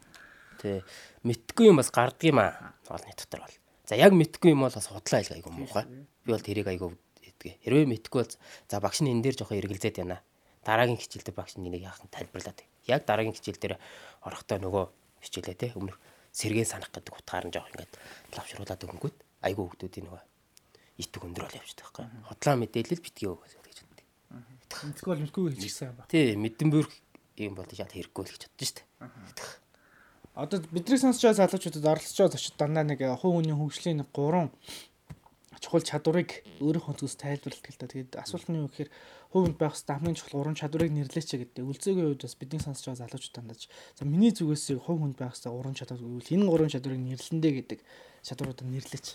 Тэ 0.57 0.81
мэдхгүй 1.21 1.69
юм 1.69 1.77
бас 1.77 1.93
гардг 1.93 2.21
юм 2.25 2.41
аа. 2.41 2.73
Олны 2.89 3.13
дотор 3.13 3.45
бол. 3.45 3.55
За 3.85 3.93
яг 3.95 4.11
мэдхгүй 4.13 4.57
юм 4.57 4.65
бол 4.65 4.73
бас 4.73 4.89
худлаа 4.89 5.21
айлга 5.21 5.37
айгу 5.37 5.53
муухай. 5.53 5.85
Би 6.25 6.33
бол 6.33 6.41
тэрийг 6.41 6.67
айгу 6.67 6.97
идгээ. 7.21 7.61
Хэрвээ 7.61 7.85
мэдхгүй 7.93 8.25
бол 8.25 8.33
за 8.65 8.81
багш 8.81 9.05
нь 9.05 9.13
энэ 9.13 9.21
дээр 9.21 9.37
жоохон 9.37 9.61
эргэлзээд 9.61 10.01
байна. 10.01 10.25
Дараагийн 10.65 10.97
хичээл 10.97 11.29
дээр 11.29 11.37
багш 11.37 11.61
нь 11.61 11.69
энийг 11.69 11.85
яах 11.85 12.01
нь 12.01 12.09
тайлбарлаад. 12.09 12.65
Яг 12.89 13.05
дараагийн 13.05 13.37
хичээл 13.37 13.61
дээр 13.61 13.75
орохдоо 14.25 14.57
нөгөө 14.57 14.85
хичээлээ 15.21 15.57
те 15.61 15.67
өмнөх 15.77 16.01
сэргээ 16.33 16.67
санах 16.67 16.91
гэдэг 16.91 17.13
утгаар 17.13 17.45
нь 17.47 17.53
жоох 17.55 17.69
ингээд 17.71 17.93
лавшруулаад 18.35 18.85
өгөнгөт 18.87 19.17
айгу 19.45 19.67
хөвгдүүдийн 19.67 20.05
нөгөө 20.07 20.23
итг 20.97 21.21
өндрөөл 21.21 21.59
явчихдаг 21.59 21.85
байхгүй. 21.93 22.05
Хотлоо 22.27 22.55
мэдээлэл 22.57 23.05
битгий 23.05 23.29
өгөөс 23.29 23.53
гэж 23.61 23.77
боддог. 23.85 24.05
Мэдхгүй 24.87 25.11
бол 25.13 25.23
мэдгүй 25.23 25.43
хийчихсэн 25.53 25.93
юм 25.93 25.95
ба. 26.01 26.09
Тий, 26.09 26.33
мэдэн 26.35 26.69
бүр 26.73 26.87
юм 27.37 27.53
бол 27.53 27.69
шал 27.69 27.91
хэрэггүй 27.91 28.23
л 28.25 28.33
гэж 28.33 28.43
боддоо 28.49 28.65
шүү 28.65 28.75
дээ 28.81 29.65
одоо 30.37 30.61
бидний 30.71 31.01
сонсч 31.01 31.25
байгаа 31.25 31.49
залуучуудад 31.49 31.85
оролцож 31.97 32.17
байгаа 32.17 32.33
зочид 32.37 32.55
дандаа 32.61 32.85
нэг 32.85 33.01
хувь 33.17 33.41
хүний 33.41 33.57
хөгжлийн 33.57 34.05
нэг 34.05 34.09
гурван 34.13 34.53
чухал 35.59 35.83
чадварыг 35.83 36.43
өөрийнхөө 36.61 36.95
зүс 36.97 37.15
тайлбарлалт 37.17 37.65
гэл 37.65 37.79
та. 37.79 37.87
Тэгээд 37.87 38.11
асуулт 38.17 38.47
нь 38.49 38.59
юу 38.61 38.69
гэхээр 38.69 38.89
хувь 39.33 39.43
хүнд 39.49 39.57
байх 39.57 39.73
хэвээр 39.75 39.95
хамгийн 39.97 40.17
чухал 40.17 40.39
уран 40.41 40.57
чадварыг 40.57 40.91
нэрлээч 40.93 41.29
гэдэг. 41.35 41.63
Үлзээгийн 41.65 42.07
хувьд 42.13 42.23
бас 42.23 42.35
бидний 42.37 42.61
сонсож 42.61 42.85
байгаа 42.87 43.01
залуучууд 43.05 43.35
тандаж. 43.35 43.61
За 43.97 44.03
миний 44.05 44.31
зүгээс 44.31 44.77
хувь 44.81 44.99
хүнд 45.01 45.17
байх 45.17 45.35
хэвээр 45.35 45.57
уран 45.57 45.75
чадвар 45.75 45.99
гэвэл 45.99 46.33
энэ 46.35 46.45
гурван 46.47 46.71
чадварыг 46.71 47.01
нэрлэндэ 47.01 47.49
гэдэг 47.57 47.79
чадваруудыг 48.23 48.67
нэрлээч. 48.67 49.07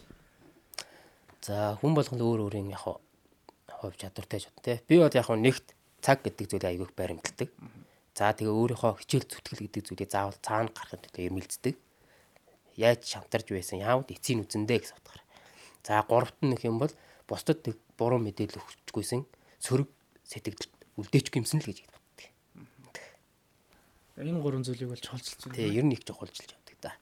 За 1.42 1.78
хүн 1.80 1.94
болгонд 1.94 2.22
өөр 2.22 2.46
өөр 2.46 2.54
юм 2.62 2.70
яг 2.70 2.84
хувь 2.86 3.96
чадвартай 3.98 4.40
ч 4.42 4.46
те. 4.62 4.82
Би 4.86 5.02
бол 5.02 5.10
яг 5.10 5.26
нэгт 5.26 5.74
цаг 6.02 6.22
гэдэг 6.22 6.46
зүйлийг 6.50 6.70
айгүйх 6.70 6.92
баримталдаг. 6.94 7.50
За 8.12 8.30
тэгээ 8.30 8.52
өөрийнхөө 8.52 9.00
хичээл 9.00 9.26
зүтгэл 9.26 9.62
гэдэг 9.64 9.82
зүйлийг 9.88 10.10
заавал 10.12 10.38
цаана 10.44 10.68
гаргахад 10.68 11.02
төлөө 11.08 11.26
эрмэлздэг. 11.32 11.74
Яаж 12.76 13.00
шантарж 13.08 13.48
байсан, 13.48 13.80
яавд 13.80 14.12
эцсийн 14.12 14.44
үзэндээ 14.44 14.78
гэсэн 14.84 14.98
утгаар. 15.00 15.21
За 15.82 16.02
гуравт 16.06 16.38
нь 16.42 16.54
гэх 16.54 16.70
юм 16.70 16.78
бол 16.78 16.92
бусдад 17.26 17.66
буруу 17.98 18.22
мэдээлэл 18.22 18.62
өгчгүйсэн 18.62 19.26
сөрөг 19.58 19.88
сэтгэлд 20.26 20.62
үлдээч 20.98 21.26
гимсэн 21.34 21.60
л 21.62 21.68
гэж 21.68 21.82
боддог. 21.86 22.28
Энэ 24.18 24.40
гурван 24.40 24.62
зүйлийг 24.62 24.94
бол 24.94 25.02
чухалчилж 25.02 25.50
байна. 25.50 25.56
Тэгээ 25.56 25.78
ер 25.80 25.86
нь 25.86 25.94
их 25.96 26.04
чухалчилж 26.06 26.50
явдаг 26.54 26.76
да. 26.78 26.92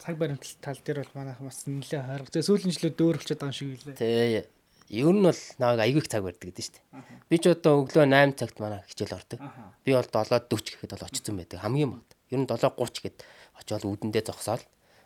Цаг 0.00 0.16
баримтал 0.16 0.56
тал 0.64 0.80
дээр 0.80 1.04
бол 1.04 1.14
манайх 1.14 1.38
бас 1.38 1.68
нэлээд 1.68 2.02
хайрга. 2.02 2.32
Тэгээ 2.32 2.48
сүүлийн 2.48 2.74
жилүүд 2.74 2.96
дөөрөлчөд 2.96 3.38
байгаа 3.38 3.54
шиг 3.54 3.68
үлээ. 3.78 4.00
Тэгээ 4.00 4.44
ер 4.90 5.14
нь 5.14 5.22
бол 5.22 5.40
наваг 5.60 5.78
аягүй 5.86 6.02
их 6.02 6.10
цаг 6.10 6.24
барьдаг 6.26 6.46
гэдэг 6.50 6.64
шүү 6.66 6.74
дээ. 6.74 6.84
Би 7.30 7.36
ч 7.38 7.44
одоо 7.46 7.86
өглөө 7.86 8.06
8 8.10 8.34
цагт 8.34 8.56
манай 8.58 8.82
хичээл 8.90 9.14
ордог. 9.14 9.38
Би 9.86 9.94
бол 9.94 10.08
7:40 10.10 10.50
гэхэд 10.50 10.92
бол 10.96 11.06
очсон 11.06 11.34
байдаг. 11.38 11.58
Хамгийн 11.62 11.90
бод. 11.94 12.08
Ер 12.32 12.40
нь 12.42 12.48
7:30 12.50 13.04
гэд 13.06 13.16
очиод 13.54 13.84
үдэндээ 13.86 14.24
зогсоол. 14.26 14.64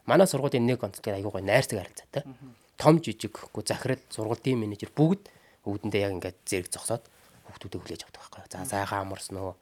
Манай 0.08 0.24
сургуулийн 0.30 0.64
нэг 0.64 0.80
онцлог 0.80 1.04
аягүй 1.12 1.32
гой 1.36 1.44
найрцаг 1.44 1.84
харилцаатай. 1.84 2.24
Том 2.76 2.98
жижиг 2.98 3.32
гэхгүй 3.34 3.62
захирал 3.66 4.02
сургуулийн 4.10 4.58
менежер 4.60 4.90
бүгд 4.94 5.30
үдэндээ 5.64 6.04
яг 6.04 6.12
ингээд 6.18 6.38
зэрэг 6.44 6.68
зогсоод 6.74 7.04
хүүхдүүдээ 7.46 7.80
хүлээж 7.80 8.02
авдаг 8.04 8.22
байхгүй. 8.22 8.42
За 8.50 8.64
сайхан 8.66 9.06
амарсан 9.06 9.34
нөө. 9.38 9.54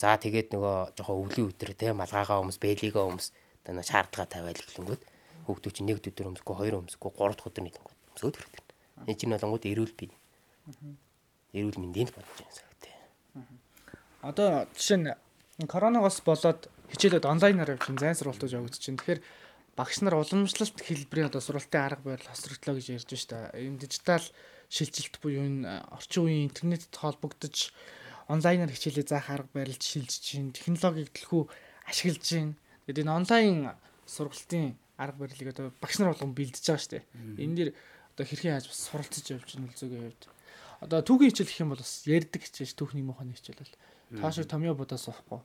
За 0.00 0.16
тэгээд 0.16 0.54
нөгөө 0.54 0.76
жоохон 0.96 1.20
өвлийн 1.20 1.48
өдөр 1.50 1.70
те 1.76 1.92
малгайгаа 1.92 2.40
өмс, 2.40 2.56
бэлигээ 2.62 3.04
өмс 3.04 3.34
одоо 3.66 3.84
шаардлага 3.84 4.32
тавиал 4.32 4.56
эхлэнгүүд 4.56 5.02
хүүхдүүд 5.44 5.74
чинь 5.76 5.88
нэг 5.90 6.00
өдөр 6.00 6.30
өмсөхгүй, 6.32 6.56
хоёр 6.56 6.74
өмсөхгүй, 6.80 7.10
гурав 7.12 7.36
дахь 7.36 7.48
өдөр 7.50 7.64
нэгэн 7.68 7.84
өмсөд 8.16 8.36
хэрэгтэй. 8.40 8.64
Энэ 9.04 9.18
чинь 9.20 9.32
болонгууд 9.34 9.64
эрүүл 9.68 9.94
бий. 9.98 10.10
Эрүүл 11.52 11.78
мэндийн 11.80 12.08
л 12.08 12.16
бодож 12.16 12.38
байгаа 12.40 12.56
хэрэгтэй. 12.56 12.94
Одоо 14.24 14.48
жишээ 14.76 14.98
нь 15.00 15.08
коронавигоос 15.68 16.24
болоод 16.24 16.60
хичээлүүд 16.92 17.24
онлайнаар 17.28 17.76
явж 17.76 17.84
зайн 18.00 18.16
сургалтууд 18.16 18.56
явагдаж 18.56 18.80
байна. 18.80 19.00
Тэгэхээр 19.00 19.20
багш 19.80 20.04
нар 20.04 20.20
уламжлалт 20.20 20.76
хэлбэрийн 20.76 21.32
одоо 21.32 21.40
сургалтын 21.40 21.80
арга 21.80 22.12
барил 22.12 22.28
хосроглоо 22.28 22.76
гэж 22.76 22.86
ярьж 23.00 23.08
байна 23.08 23.24
шүү 23.24 23.32
дээ. 23.32 23.64
Энэ 23.64 23.80
дижитал 23.80 24.26
шилжилт 24.68 25.16
буюу 25.24 25.48
энэ 25.48 25.88
орчин 25.96 26.22
үеийн 26.28 26.52
интернетд 26.52 26.92
холбогдож 26.92 27.72
онлайнаар 28.28 28.68
хичээлээ 28.68 29.08
заах 29.08 29.32
арга 29.32 29.48
барилд 29.56 29.80
шилжиж 29.80 30.20
чинь 30.20 30.52
технологиг 30.52 31.08
төлхөө 31.16 31.48
ашиглаж 31.88 32.20
чинь. 32.20 32.52
Тэгээд 32.84 33.08
энэ 33.08 33.16
онлайн 33.24 33.72
сургалтын 34.04 34.76
арга 35.00 35.24
барилыг 35.24 35.48
одоо 35.48 35.72
багш 35.80 35.96
нар 35.96 36.12
болгон 36.12 36.36
бэлдэж 36.36 36.60
байгаа 36.60 36.84
шүү 36.84 36.92
дээ. 37.00 37.04
Энэ 37.40 37.56
дэр 37.56 37.70
одоо 38.12 38.24
хэрхэн 38.28 38.52
яаж 38.60 38.68
бас 38.68 38.80
суралцж 38.84 39.26
явж 39.32 39.48
байгаа 39.48 39.64
нөлзөөгийн 39.64 40.04
хувьд. 40.12 40.24
Одоо 40.84 41.00
түүхийн 41.00 41.30
хичээл 41.32 41.48
гэх 41.48 41.62
юм 41.64 41.72
бол 41.72 41.80
бас 41.80 41.94
ярддаг 42.04 42.42
хичээл 42.44 42.76
түүхний 42.76 43.04
мохоны 43.04 43.32
хичээл 43.32 43.64
бол. 43.64 44.28
Шиг 44.28 44.44
томьёо 44.44 44.76
будаас 44.76 45.08
суухгүй. 45.08 45.40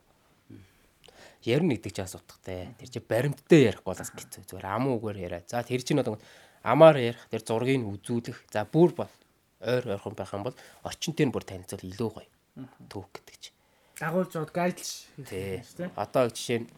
Ярина 1.46 1.78
гэдэг 1.78 1.94
чинь 1.94 2.10
асуудагтай. 2.10 2.74
Тэр 2.82 2.90
чинь 2.90 3.06
баримттай 3.06 3.70
ярихгүй 3.70 3.94
бол 3.94 4.02
бас 4.02 4.10
хэцүү. 4.10 4.50
Зүгээр 4.50 4.66
амуу 4.66 4.98
үгээр 4.98 5.18
яриа. 5.30 5.46
За 5.46 5.62
тэр 5.62 5.86
чинь 5.86 6.02
одоо 6.02 6.18
амаар 6.66 6.98
ярих, 6.98 7.22
тэр 7.30 7.46
зургийг 7.46 7.86
үзүүлэх. 7.86 8.50
За 8.50 8.66
бүр 8.66 8.98
бол 8.98 9.14
ойр 9.62 9.86
ойрхон 9.94 10.18
байх 10.18 10.34
юм 10.34 10.50
бол 10.50 10.58
орчинтэй 10.82 11.30
нь 11.30 11.34
бүр 11.34 11.46
танилцуул 11.46 11.86
илүү 11.86 12.10
гоё. 12.18 12.30
Түүх 12.90 13.14
гэдэг 13.14 13.36
чинь. 13.38 13.58
Дагуулж 14.02 14.34
аваад 14.34 14.54
гайдалж 14.58 14.90
Тий. 15.30 15.62
Одоо 15.94 16.34
жишээ 16.34 16.66
нь 16.66 16.70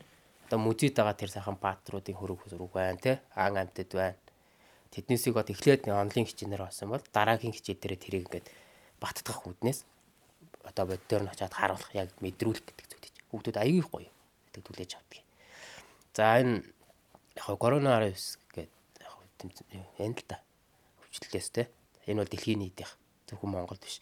одоо 0.51 0.59
музейд 0.59 0.99
байгаа 0.99 1.15
тэр 1.15 1.31
сайхан 1.31 1.55
баатруудын 1.55 2.19
хөрөг 2.19 2.51
хөрөг 2.51 2.71
байна 2.75 2.99
те. 2.99 3.23
Ан 3.39 3.55
амтд 3.55 3.95
байна. 3.95 4.19
Тэднээсийг 4.91 5.39
одоо 5.39 5.55
эхлээд 5.55 5.87
онлайн 5.87 6.27
хичээнээр 6.27 6.67
болсон 6.67 6.91
бол 6.91 7.03
дараагийн 7.15 7.55
хичээл 7.55 7.79
дээр 7.79 7.95
тэрийг 7.95 8.27
ингээд 8.27 8.47
баттгах 8.99 9.47
үднээс 9.47 9.87
одоо 10.67 10.91
боддоор 10.91 11.23
нь 11.23 11.31
очиад 11.31 11.55
харуулах 11.55 11.91
яг 11.95 12.11
мэдрүүлэх 12.19 12.63
гэдэг 12.67 12.85
зүйл 12.87 13.03
чинь. 13.07 13.27
Хүүхдүүд 13.31 13.57
аягүй 13.63 13.87
гоё 13.87 14.11
гэдэг 14.57 14.65
түлээж 14.65 14.91
авдаг. 14.97 15.21
За 16.17 16.41
энэ 16.41 16.65
яг 17.37 17.57
коронавирус 17.61 18.41
гэдэг 18.57 18.73
энэ 20.01 20.17
л 20.17 20.25
та 20.25 20.41
хөвчлөлээс 21.05 21.49
те 21.53 21.69
энэ 22.09 22.25
бол 22.25 22.31
дэлхийн 22.33 22.59
нийтийнх 22.65 22.97
зөвхөн 23.29 23.53
Монголд 23.53 23.85
биш. 23.85 24.01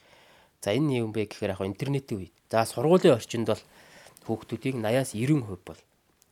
За 0.63 0.71
энэ 0.71 1.03
юм 1.03 1.11
бэ 1.11 1.27
гэхээр 1.27 1.59
яг 1.59 1.61
интернетийн 1.61 2.23
үед. 2.23 2.35
За 2.47 2.63
сургуулийн 2.63 3.19
орчинд 3.19 3.51
бол 3.51 3.63
хүүхдүүдийг 4.23 4.79
80-аас 4.79 5.11
90% 5.11 5.59
бол 5.67 5.81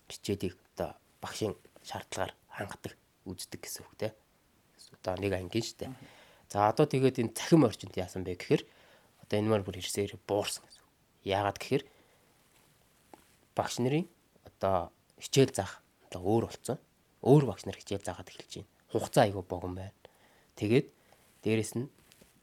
хичээлийг 0.08 0.56
одоо 0.74 0.96
багшийн 1.22 1.54
шаардлагаар 1.84 2.34
хангадаг, 2.48 2.94
үздэг 3.28 3.60
гэсэн 3.62 3.84
үг 3.84 3.94
те. 4.00 4.08
Одоо 5.04 5.20
нэг 5.20 5.34
ангийн 5.36 5.66
штэ. 5.66 5.92
За 6.50 6.70
одоо 6.70 6.86
тэгээд 6.86 7.20
энэ 7.20 7.36
цахим 7.36 7.66
орчинд 7.68 7.98
яасан 7.98 8.24
бэ 8.24 8.40
гэхээр 8.40 8.64
одоо 9.26 9.36
энэ 9.38 9.50
мөр 9.50 9.64
бүр 9.66 9.82
ирсээр 9.82 10.16
буурсан 10.26 10.64
гэсэн. 10.64 10.86
Яагаад 11.28 11.58
гэхээр 11.60 11.84
багш 13.56 13.80
нарын 13.80 14.08
одоо 14.46 14.92
хичээл 15.22 15.54
заах 15.54 15.82
одоо 16.10 16.22
өөр 16.22 16.46
болцсон. 16.50 16.78
Өөр 17.24 17.44
багш 17.50 17.64
нар 17.66 17.78
хичээл 17.80 18.04
заагаад 18.04 18.30
эхэлж 18.30 18.54
байна 18.62 18.74
хугацаа 18.94 19.26
айгүй 19.26 19.44
богон 19.50 19.74
байна. 19.76 19.94
Тэгээд 20.56 20.88
дээрэс 21.42 21.74
нь 21.82 21.90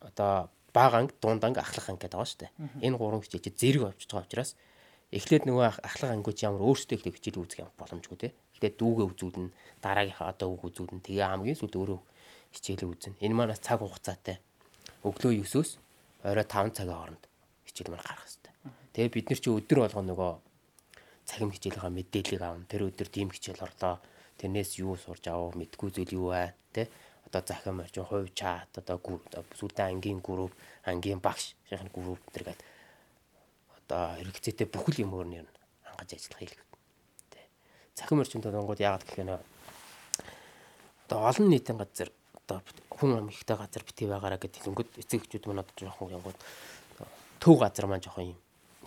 одоо 0.03 0.51
бага 0.75 0.99
анги, 0.99 1.15
дунд 1.23 1.45
анги, 1.47 1.63
ахлах 1.63 1.87
анги 1.89 2.03
гэдэг 2.03 2.19
байгаа 2.19 2.31
шүү 2.31 2.41
дээ. 2.43 2.53
Энэ 2.83 2.99
гурван 2.99 3.23
хичээл 3.23 3.47
чи 3.47 3.53
зэрэг 3.55 3.83
авчиж 3.87 4.11
байгаа 4.11 4.27
учраас 4.27 4.51
эхлээд 5.15 5.47
нөгөө 5.47 5.65
ахлах 5.87 6.11
ангиуд 6.11 6.39
ямар 6.43 6.63
өөрсдөө 6.67 6.97
их 6.99 7.07
хичээл 7.07 7.39
үүсгэх 7.39 7.63
юм 7.63 7.71
боломжгүй 7.79 8.19
те. 8.19 8.35
Эхлээд 8.59 8.75
дүүгээ 8.83 9.07
үзүүлнэ, 9.15 9.55
дараагийнхаа 9.79 10.29
одоо 10.35 10.49
үг 10.59 10.63
үзүүлнэ. 10.67 11.07
Тэгээ 11.07 11.27
хамгийн 11.31 11.59
сүүлд 11.59 11.79
өөрөө 11.79 12.01
хичээлээ 12.55 12.91
үзнэ. 12.91 13.19
Энэ 13.23 13.35
манаас 13.39 13.63
цаг 13.63 13.79
хугацаатай. 13.83 14.43
Өглөө 15.07 15.33
9-өөс 15.47 15.71
орой 16.27 16.47
5 16.47 16.75
цагийн 16.75 16.95
хооронд 16.99 17.25
хичээл 17.67 17.95
маань 17.95 18.07
гарах 18.07 18.27
хэрэгтэй. 18.27 18.53
Тэгээ 18.95 19.15
бид 19.15 19.27
нар 19.31 19.41
чи 19.41 19.51
өдөр 19.51 19.79
болгоо 19.87 20.03
нөгөө 20.03 20.31
цахим 21.31 21.55
хичээлийнхаа 21.55 21.95
мэдээллийг 21.95 22.43
аавна. 22.43 22.67
Тэр 22.67 22.91
өдөр 22.91 23.07
тийм 23.07 23.31
хичээл 23.31 23.63
орлоо 23.63 24.03
тэрнээс 24.43 24.83
юу 24.83 24.99
сурж 24.99 25.31
авав 25.31 25.55
мэдгүй 25.55 25.95
зүйл 25.95 26.17
юу 26.19 26.35
вэ 26.35 26.51
те 26.75 26.91
одоо 27.31 27.43
захим 27.47 27.79
орчин 27.81 28.05
хувь 28.05 28.33
чат 28.35 28.73
одоо 28.75 28.99
сүлдэн 29.55 29.95
ангийн 29.95 30.19
групп 30.19 30.51
ангийн 30.83 31.21
багш 31.23 31.55
шахны 31.69 31.91
групп 31.95 32.19
тэр 32.35 32.51
гээд 32.51 32.61
одоо 33.79 34.17
хэрэгцээтэй 34.19 34.67
бүхэл 34.67 35.07
юмөр 35.07 35.27
нь 35.31 35.47
хангаж 35.87 36.11
ажиллах 36.17 36.41
хэлэх 36.41 36.63
те 37.31 37.39
захим 37.95 38.19
орчинд 38.19 38.47
онгод 38.47 38.81
яагаад 38.81 39.05
гэх 39.07 39.23
юм 39.23 39.31
одоо 41.07 41.19
олон 41.31 41.47
нийтийн 41.53 41.79
газар 41.79 42.11
одоо 42.35 42.59
хүн 42.91 43.23
ам 43.23 43.29
ихтэй 43.29 43.57
газар 43.61 43.83
битгий 43.87 44.09
байгаараа 44.11 44.41
гэдэг 44.43 44.63
хэлэнгүүд 44.67 44.91
эцэг 44.99 45.21
эхчүүд 45.23 45.47
манад 45.47 45.69
жоохон 45.79 46.17
янгууд 46.17 46.39
төв 47.39 47.55
газар 47.61 47.87
маань 47.87 48.03
жоохон 48.03 48.35
юм 48.35 48.39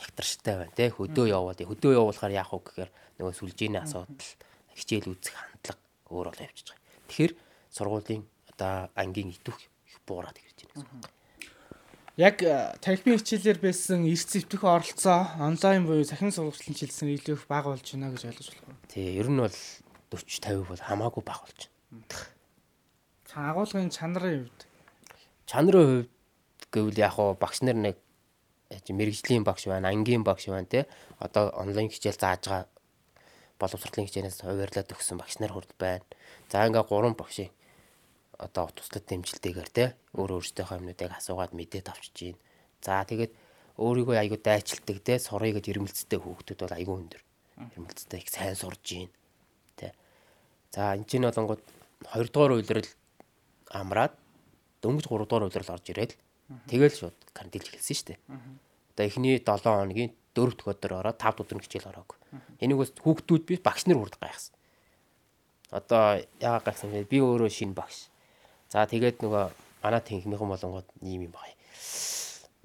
нэгтарштай 0.04 0.56
байна 0.60 0.76
те 0.76 0.92
хөдөө 0.92 1.26
яваад 1.32 1.60
хөдөө 1.64 1.92
явуулахаар 1.96 2.36
яах 2.36 2.52
вэ 2.52 2.60
гэхээр 2.60 2.92
нөгөө 3.18 3.34
сүлжээний 3.40 3.80
асуудал 3.80 4.30
хичээл 4.76 5.12
үзэх 5.16 5.34
хандлага 5.34 5.80
өөр 6.12 6.28
болоо 6.30 6.44
явчихж 6.44 6.68
байгаа. 6.76 7.08
Тэгэхээр 7.08 7.34
сургуулийн 7.72 8.24
одоо 8.52 8.92
ангийн 9.00 9.32
итвэх 9.32 9.58
их 9.64 9.98
буураад 10.06 10.38
ирж 10.38 10.60
байна 10.68 10.74
гэсэн 10.76 11.00
үг. 11.00 11.12
Яг 12.14 12.38
э, 12.46 12.78
тархины 12.78 13.18
хичээлээр 13.18 13.60
байсан 13.64 14.06
эрс 14.06 14.30
зэвтэх 14.30 14.62
оролцоо 14.62 15.34
онлайн 15.42 15.88
буюу 15.88 16.06
цахим 16.06 16.30
сургуулийн 16.30 16.78
хичээлсэн 16.78 17.10
илүү 17.10 17.36
их 17.40 17.48
бага 17.50 17.74
болж 17.74 17.88
байна 17.90 18.14
гэж 18.14 18.24
ойлгож 18.30 18.50
байна. 18.54 18.78
Тий, 18.86 19.18
ер 19.18 19.30
нь 19.32 19.42
бол 19.42 19.58
40 20.14 20.30
50 20.30 20.70
бол 20.70 20.78
хамаагүй 20.78 21.24
бага 21.26 21.42
болж 21.48 21.62
байна. 21.90 22.34
Агуулгын 23.34 23.90
чанарын 23.90 24.46
хувьд 24.46 24.62
чанарын 25.50 26.06
хувьд 26.06 26.12
гэвэл 26.70 27.02
яг 27.02 27.18
хоо 27.18 27.34
багш 27.34 27.66
нар 27.66 27.78
нэг 27.78 27.98
мэрэгжлийн 28.82 29.44
багш 29.44 29.68
байна, 29.70 29.90
ангийн 29.90 30.24
багш 30.24 30.50
байна 30.50 30.68
те. 30.68 30.88
Одоо 31.20 31.54
онлайн 31.54 31.90
хичээл 31.90 32.18
зааж 32.18 32.42
байгаа 32.48 32.68
боловсролын 33.60 34.08
хичээнээс 34.08 34.42
хуваарлаад 34.44 34.94
өгсөн 34.94 35.18
багш 35.18 35.38
нар 35.40 35.54
хүрд 35.54 35.72
байна. 35.78 36.06
За 36.50 36.66
ингээ 36.68 36.84
гурван 36.84 37.16
багшийн 37.16 37.52
одоо 38.38 38.68
туслах 38.76 39.06
дэмжилтэйгээр 39.08 39.70
те 39.70 39.86
өөр 40.18 40.42
өөрсдийнхөө 40.42 40.78
юмнуудыг 40.82 41.12
асуугаад 41.14 41.54
мэдээд 41.54 41.88
авчиж 41.94 42.14
гин. 42.18 42.38
За 42.82 43.06
тэгээд 43.06 43.32
өөрийгөө 43.78 44.18
айгуу 44.20 44.40
дайчилдаг 44.42 44.98
те 45.06 45.20
сурыг 45.22 45.58
гэж 45.58 45.66
ирмэлцтэй 45.72 46.20
хүүхдүүд 46.20 46.60
бол 46.60 46.78
айгуу 46.78 46.98
өндөр. 47.00 47.22
Ирмэлцтэй 47.78 48.20
их 48.20 48.30
сайн 48.30 48.58
сурж 48.58 48.82
гин. 48.84 49.10
Тэ. 49.78 49.94
За 50.74 50.98
энэ 50.98 51.08
чинь 51.08 51.24
болонгод 51.24 51.62
2 52.12 52.34
дугаар 52.34 52.58
үйлрэл 52.60 52.90
амраад 53.72 54.14
дөнгөж 54.82 55.06
3 55.08 55.30
дугаар 55.30 55.48
үйлрэл 55.48 55.74
орж 55.74 55.86
ирээд 55.94 56.12
тэгэл 56.70 56.96
шууд 56.96 57.18
карантинж 57.34 57.70
эхэлсэн 57.70 57.96
шүү 57.98 58.08
дээ. 58.14 58.20
Одоо 58.94 59.06
эхний 59.06 59.38
7 59.40 59.64
хоногийн 59.64 60.12
4 60.34 60.58
дахь 60.58 60.70
өдөр 60.74 60.92
ороод 61.02 61.18
5 61.18 61.38
дахь 61.38 61.44
өдөр 61.46 61.64
хичээл 61.66 61.90
ороагүй. 61.90 62.18
Энийг 62.62 62.78
бас 62.82 62.92
хүүхдүүд 62.98 63.44
би 63.46 63.56
багш 63.62 63.86
нар 63.86 63.98
хүрд 64.02 64.18
гайхсан. 64.18 64.54
Одоо 65.74 66.22
яагаад 66.42 66.66
гайхсан 66.66 66.90
бэ? 66.94 67.10
Би 67.10 67.18
өөрөө 67.22 67.50
шинэ 67.50 67.74
багш. 67.78 68.10
За 68.70 68.86
тэгээд 68.86 69.22
нөгөө 69.22 69.46
манай 69.86 70.02
тэнхмийнхэн 70.02 70.50
болонгод 70.50 70.88
ийм 71.02 71.30
юм 71.30 71.34
байна. 71.34 71.58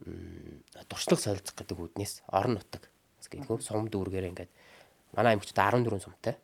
Мм 0.05 0.65
дуршлаг 0.89 1.21
солилцох 1.21 1.57
гэдэг 1.57 1.77
үднээс 1.77 2.23
орон 2.33 2.57
нутаг 2.57 2.89
гэдэг 3.29 3.61
сум 3.61 3.89
дүүргээр 3.93 4.31
ингээд 4.33 4.51
манай 5.13 5.37
аймагчд 5.37 5.57
14 5.57 6.01
сумтай. 6.01 6.37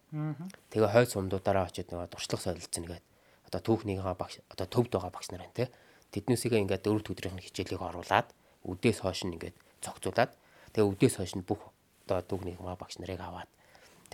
Тэгээ 0.68 0.90
хойд 0.92 1.10
сумдуудаараа 1.12 1.70
очиод 1.70 1.88
нөгөө 1.88 2.12
дуршлаг 2.12 2.40
солилцсон 2.40 2.84
гэдэг 2.84 3.04
одоо 3.48 3.60
түүхнийгаа 3.60 4.14
багш 4.18 4.42
одоо 4.50 4.66
төвд 4.66 4.90
байгаа 4.92 5.12
багш 5.14 5.30
нар 5.30 5.46
байна 5.46 5.56
те. 5.56 5.70
Тэднээсээ 6.14 6.62
ингээд 6.62 6.86
дөрөв 6.86 7.02
төдрийнх 7.02 7.42
нь 7.42 7.44
хичээлийг 7.50 7.82
оруулаад 7.82 8.30
үдээс 8.70 9.02
хойш 9.02 9.26
нь 9.26 9.34
ингээд 9.34 9.56
цогцуулаад 9.82 10.30
тэгээ 10.70 10.90
үдээс 10.94 11.14
хойш 11.18 11.34
нь 11.34 11.42
бүх 11.42 11.74
одоо 12.06 12.22
түүхнийгаа 12.22 12.78
багш 12.78 13.02
нарыг 13.02 13.18
аваад 13.18 13.50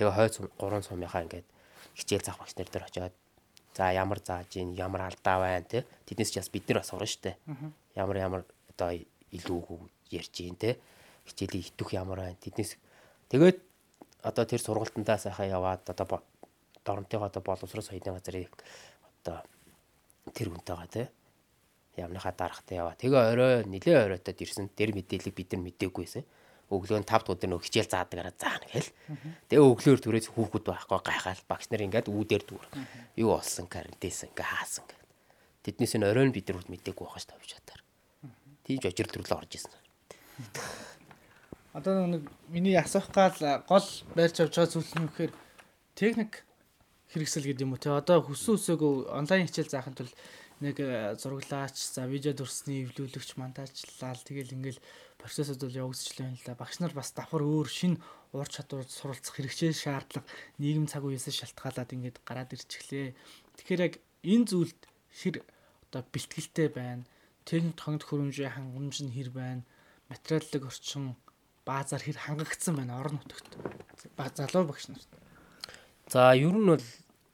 тэгээ 0.00 0.32
сум 0.32 0.48
гурван 0.56 0.80
сумынхаа 0.80 1.28
ингээд 1.28 1.44
хичээл 2.00 2.24
заах 2.24 2.40
багш 2.40 2.56
нар 2.56 2.72
дээр 2.72 2.88
очиод 2.88 3.14
за 3.76 3.92
ямар 3.92 4.18
зааж 4.24 4.50
ийн 4.56 4.72
ямар 4.74 5.12
алдаа 5.12 5.38
байна 5.44 5.66
те. 5.68 5.84
Тэднээс 6.08 6.32
ч 6.32 6.40
бас 6.40 6.48
бид 6.48 6.64
нар 6.68 6.80
бас 6.80 6.92
уран 6.96 7.06
штэ. 7.06 7.36
Ямар 7.94 8.16
ямар 8.16 8.42
одоо 8.72 8.90
илүү 9.36 9.60
ярьж 10.10 10.34
ийн 10.40 10.56
те. 10.56 10.80
Хичээлийн 11.28 11.68
итүх 11.68 11.92
ямар 11.94 12.18
байна. 12.24 12.40
Тэднээс 12.40 12.80
тэгээд 13.28 13.58
одоо 14.24 14.44
тэр 14.48 14.60
сургалтандаа 14.64 15.18
сайхан 15.20 15.52
яваад 15.52 15.84
одоо 15.84 16.24
доронтойгоо 16.84 17.28
одоо 17.28 17.42
боловсрол 17.44 17.84
соёлын 17.84 18.16
газрыг 18.16 18.50
одоо 19.22 19.44
тэр 20.34 20.48
хүнтэйгаа 20.50 20.88
тий 20.88 21.06
ямныхаа 22.06 22.32
дарахтаа 22.32 22.76
яваа. 22.76 22.96
Тэгээ 22.96 23.22
орой 23.32 23.54
нилээ 23.68 24.08
оройтод 24.08 24.38
ирсэн. 24.40 24.72
Тэр 24.72 24.96
мэдээллийг 24.96 25.34
бид 25.36 25.52
нар 25.52 25.62
мдэггүйсэн. 25.66 26.24
Өглөө 26.70 27.02
нь 27.02 27.08
5 27.08 27.26
дахь 27.26 27.30
өдөр 27.34 27.50
нөх 27.50 27.66
хичээл 27.66 27.90
заадаг 27.90 28.18
араа 28.22 28.34
заана 28.38 28.66
гэл. 28.70 28.94
Тэгээ 29.50 29.66
өглөөр 29.66 30.00
түрээс 30.00 30.28
хүүхэд 30.30 30.64
байхгүй 30.70 31.00
гайхаал 31.02 31.42
багш 31.50 31.66
нар 31.74 31.82
ингээд 31.82 32.06
үүдээр 32.06 32.42
дүүр. 32.46 32.66
Юу 33.18 33.34
болсон 33.34 33.66
карантинсэн 33.66 34.30
ингээ 34.30 34.48
хаасан 34.54 34.86
гэх. 34.86 35.02
Тэднээс 35.66 35.94
нь 35.98 36.06
орой 36.06 36.30
нь 36.30 36.34
бид 36.36 36.46
нар 36.46 36.62
мэдээгүй 36.62 37.04
байгаа 37.04 37.20
ш 37.20 37.26
тавьж 37.26 37.48
чатаар. 37.58 37.82
Тийм 38.62 38.78
ч 38.78 38.84
очир 38.86 39.10
төрлөө 39.10 39.38
орж 39.42 39.52
исэн. 39.58 39.74
Одоо 41.74 42.06
нэг 42.06 42.30
миний 42.46 42.78
асуух 42.78 43.10
гал 43.10 43.34
гол 43.66 43.88
байрч 44.14 44.38
авч 44.38 44.54
байгаа 44.54 44.70
зүйл 44.70 44.94
нь 44.94 45.10
гэхээр 45.10 45.32
техник 45.98 46.46
хэрэгсэл 47.10 47.46
гэдэг 47.50 47.66
юм 47.66 47.74
уу 47.74 47.82
те 47.82 47.90
одоо 47.90 48.22
хүссэн 48.22 48.54
үсээгөө 48.54 49.10
онлайн 49.10 49.46
хичээл 49.46 49.70
заахын 49.70 49.94
тулд 49.98 50.14
нэг 50.60 50.76
э, 50.80 51.16
зураглаач 51.16 51.76
за 51.76 52.04
видео 52.04 52.36
дүрсний 52.36 52.84
эвлүүлэгч 52.84 53.40
монтажлал 53.40 54.20
тэгэл 54.20 54.54
ингээл 54.54 54.80
процессыг 55.16 55.60
бол 55.60 55.80
явагдчихлаа 55.88 56.28
юм 56.28 56.36
л 56.36 56.44
да. 56.44 56.54
Багш 56.56 56.80
нар 56.80 56.92
бас 56.92 57.12
давхар 57.16 57.44
өөр 57.44 57.68
шин 57.68 57.96
ур 58.32 58.48
чадвар 58.48 58.84
суралцах 58.84 59.36
хэрэгцээ 59.36 59.72
шаардлага 59.72 60.28
нийгэм 60.60 60.86
цаг 60.88 61.04
үеэс 61.04 61.28
шалтгаалаад 61.32 61.92
ингээд 61.96 62.20
гараад 62.24 62.52
ирчихлээ. 62.52 63.16
Тэгэхээр 63.56 63.84
яг 63.84 63.94
энэ 64.24 64.48
зүйлд 64.48 64.80
хэр 65.16 65.36
одоо 65.88 66.02
бэлтгэлтэй 66.12 66.68
байна? 66.68 67.04
Техник 67.48 67.76
тогт 67.80 68.04
хөрөмжийн 68.04 68.54
хангамж 68.54 68.96
нь 69.04 69.16
хэр 69.16 69.30
байна? 69.32 69.64
Материаллык 70.12 70.64
орчин 70.68 71.16
баазаар 71.64 72.04
хэр 72.04 72.18
хангагдсан 72.20 72.76
байна? 72.76 73.00
Орон 73.00 73.18
нутагт. 73.18 73.50
Залуу 74.36 74.68
багш 74.68 74.88
нарт. 74.88 75.10
За 76.06 76.36
ер 76.36 76.54
нь 76.54 76.68
бол 76.68 76.84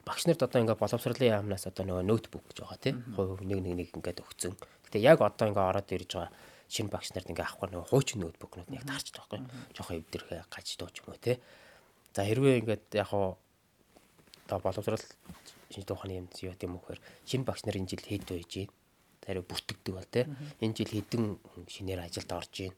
багш 0.06 0.26
нарт 0.30 0.46
одоо 0.46 0.62
ингээ 0.62 0.78
боловсролын 0.78 1.34
яамнаас 1.34 1.66
одоо 1.66 1.84
нөгөө 1.84 2.04
ноутбук 2.06 2.46
гэж 2.46 2.62
байгаа 2.62 2.78
тийм 2.78 3.02
хувь 3.18 3.42
нэг 3.42 3.58
нэг 3.58 3.74
нэг 3.74 3.88
ингээд 3.90 4.22
өгцөн. 4.22 4.54
Гэтэ 4.86 5.02
яг 5.02 5.18
одоо 5.18 5.50
ингээ 5.50 5.66
ороод 5.66 5.90
ирж 5.90 6.10
байгаа 6.14 6.30
шинэ 6.70 6.90
багш 6.94 7.10
нарт 7.10 7.26
ингээ 7.26 7.42
авахгүй 7.42 7.68
нөгөө 7.74 7.90
хуучин 7.90 8.22
ноутбукнууд 8.22 8.70
яг 8.70 8.86
таарч 8.86 9.10
байгаа 9.10 9.42
байхгүй. 9.42 9.74
Жохон 9.74 9.98
эвдэрхэ 9.98 10.46
гаж 10.46 10.66
дууч 10.78 10.94
юм 11.02 11.10
уу 11.10 11.18
тийм. 11.18 11.42
За 12.14 12.22
хэрвээ 12.22 12.62
ингээд 12.62 12.86
яг 12.94 13.08
хуу 13.10 13.34
одоо 14.46 14.58
боловсрол 14.62 15.02
шинэ 15.74 15.86
тухайн 15.90 16.22
юм 16.22 16.26
юу 16.30 16.54
гэм 16.54 16.78
үхээр 16.78 17.00
шинэ 17.26 17.42
багш 17.42 17.66
нар 17.66 17.78
энэ 17.82 17.90
жил 17.90 18.06
хэд 18.06 18.30
байж 18.30 18.46
гин. 18.46 18.70
Тэрэ 19.26 19.42
бүтгдэг 19.42 19.94
бол 19.94 20.06
тийм. 20.06 20.38
Энэ 20.62 20.74
жил 20.78 20.90
хэдэн 20.94 21.24
шинээр 21.66 22.06
ажилд 22.06 22.30
орж 22.30 22.50
гин. 22.54 22.74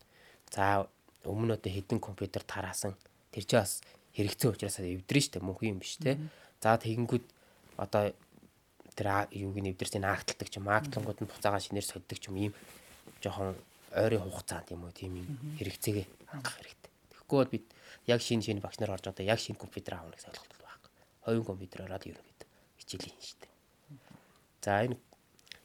За 0.48 0.88
өмнө 1.28 1.60
одоо 1.60 1.72
хэдэн 1.72 2.00
компьютер 2.00 2.40
тараасан 2.44 2.96
тэр 3.32 3.44
чинь 3.44 3.60
бас 3.60 3.84
хэрэгцээ 4.16 4.48
учраас 4.48 4.80
эвдрэн 4.80 5.24
штэ 5.24 5.44
мөнх 5.44 5.60
юм 5.60 5.80
биш 5.80 6.00
те. 6.00 6.16
За 6.62 6.76
тэгэнгүүт 6.76 7.26
одоо 7.78 8.14
тэр 8.98 9.08
юуг 9.30 9.56
нь 9.62 9.70
эвдэрсэнаагталдаг 9.70 10.48
ч 10.50 10.58
юмаагтлангууд 10.58 11.18
нь 11.22 11.30
буцаага 11.30 11.62
шинээр 11.62 11.86
соддог 11.86 12.18
ч 12.18 12.26
юм 12.26 12.36
ийм 12.50 12.52
жоохон 13.22 13.54
ойрын 13.94 14.22
хугацаанд 14.26 14.74
юм 14.74 14.84
уу 14.84 14.92
тийм 14.92 15.22
юм 15.22 15.28
хэрэгцээгээ 15.58 16.06
хангах 16.26 16.54
хэрэгтэй. 16.58 16.92
Тэгэхгүй 17.14 17.38
бол 17.38 17.54
бид 17.54 17.66
яг 18.10 18.20
шинэ 18.20 18.42
шинэ 18.42 18.60
багш 18.60 18.82
нар 18.82 18.98
орж 18.98 19.06
одоо 19.06 19.22
яг 19.22 19.38
шинэ 19.38 19.62
компьютер 19.62 19.94
аавна 20.02 20.18
гэсэн 20.18 20.34
ойлголт 20.34 20.54
байхгүй. 20.58 20.90
Хоёрын 21.24 21.46
компьютер 21.46 21.80
ороод 21.86 22.04
ерөнхийдөө 22.10 22.48
хичээлийн 22.82 23.16
хийн 23.16 23.30
штэ. 23.30 23.46
За 24.66 24.82
энэ 24.82 24.96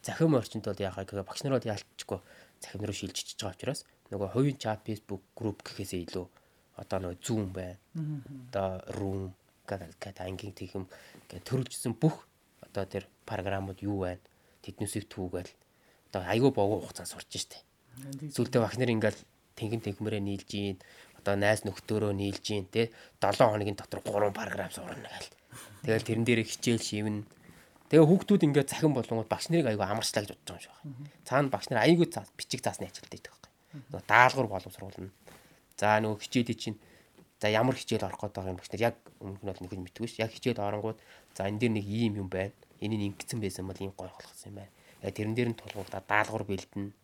захим 0.06 0.38
орчинд 0.38 0.66
бол 0.70 0.78
яхаа 0.78 1.04
гэхээр 1.04 1.26
багш 1.26 1.42
нар 1.42 1.58
бол 1.58 1.72
яалтчгүй 1.74 2.20
захим 2.62 2.86
руу 2.86 2.94
шилжиж 2.94 3.34
байгаа 3.34 3.58
учраас 3.58 3.82
нөгөө 4.14 4.30
хувийн 4.36 4.58
чат 4.62 4.86
Facebook 4.86 5.24
групп 5.34 5.66
гэхээсээ 5.66 6.06
илүү 6.06 6.26
одоо 6.78 6.98
нөгөө 7.02 7.18
Zoom 7.26 7.50
байна. 7.50 7.78
Одоо 8.50 8.70
Room 8.98 9.24
гэдэг 9.68 10.18
ангийн 10.22 10.54
тийм 10.54 10.86
ингээд 11.30 11.48
төрөлжсөн 11.48 11.94
бүх 11.98 12.28
одоо 12.62 12.86
тэр 12.86 13.08
програмууд 13.26 13.80
юу 13.84 14.08
байна? 14.08 14.24
Тэднээсийг 14.64 15.08
түүгээл 15.12 15.52
одоо 16.12 16.22
айгүй 16.28 16.52
богоо 16.52 16.84
хугацаа 16.84 17.08
сурч 17.08 17.32
штэ. 17.38 17.60
Зүйлдээ 18.34 18.62
бах 18.62 18.78
нар 18.78 18.92
ингээл 18.92 19.20
тэнгэн 19.56 19.82
тэнгмэрээ 19.84 20.22
нийлж 20.24 20.48
гин 20.50 20.78
одоо 21.20 21.36
найз 21.36 21.64
нөхдөөрөө 21.64 22.14
нийлж 22.14 22.44
гин 22.44 22.66
те 22.72 22.92
7 23.22 23.44
хоногийн 23.44 23.78
дотор 23.80 24.02
3 24.02 24.32
програм 24.34 24.72
сурна 24.72 25.08
гэл. 25.08 25.32
Тэгэл 25.86 26.08
тэрэн 26.08 26.26
дээр 26.26 26.42
хичээл 26.44 26.82
шивнэ. 26.82 27.24
Тэгээ 27.92 28.10
хүүхдүүд 28.10 28.46
ингээд 28.50 28.72
цахин 28.72 28.96
болонгод 28.96 29.30
багш 29.30 29.54
нарыг 29.54 29.70
айгүй 29.70 29.86
амарчлаа 29.86 30.26
гэж 30.26 30.32
бодож 30.34 30.48
байгаа 30.48 30.58
юм 30.58 30.64
шиг 30.64 30.74
байна. 30.82 31.12
Цаана 31.28 31.54
багш 31.54 31.68
нар 31.70 31.86
айгүй 31.86 32.08
цаас 32.10 32.30
бичиг 32.34 32.66
цаасны 32.66 32.90
ажилтдаг 32.90 33.12
байдаг 33.14 33.44
нөгөө 33.74 34.06
даалгавар 34.08 34.50
боловсруулна. 34.50 35.10
За 35.78 35.98
нөгөө 35.98 36.22
хичээлээ 36.22 36.58
чинь 36.58 36.78
за 37.44 37.52
ямар 37.52 37.76
хичээл 37.76 38.08
орох 38.08 38.24
байгаа 38.32 38.56
юм 38.56 38.60
багш 38.64 38.72
нар 38.72 38.88
яг 38.88 38.96
өмнө 39.20 39.36
нь 39.36 39.48
бол 39.52 39.60
нэг 39.60 39.74
нь 39.76 39.84
мэдгүй 39.84 40.08
ш. 40.08 40.24
Яг 40.24 40.32
хичээл 40.32 40.64
оронгууд 40.64 40.96
за 41.36 41.44
энэ 41.52 41.60
дээр 41.60 41.74
нэг 41.76 41.86
ийм 41.92 42.16
юм 42.24 42.32
байна. 42.32 42.56
Энийг 42.80 43.20
ингэсэн 43.20 43.44
байсан 43.44 43.68
бол 43.68 43.76
ийм 43.84 43.92
гой 44.00 44.08
болгосон 44.08 44.56
юм 44.56 44.64
байна. 44.64 44.72
Яг 45.04 45.12
тэрэн 45.12 45.36
дээр 45.36 45.50
нь 45.52 45.60
тулгуурлаа 45.60 46.08
даалгавар 46.08 46.48
бэлдэнэ. 46.48 46.96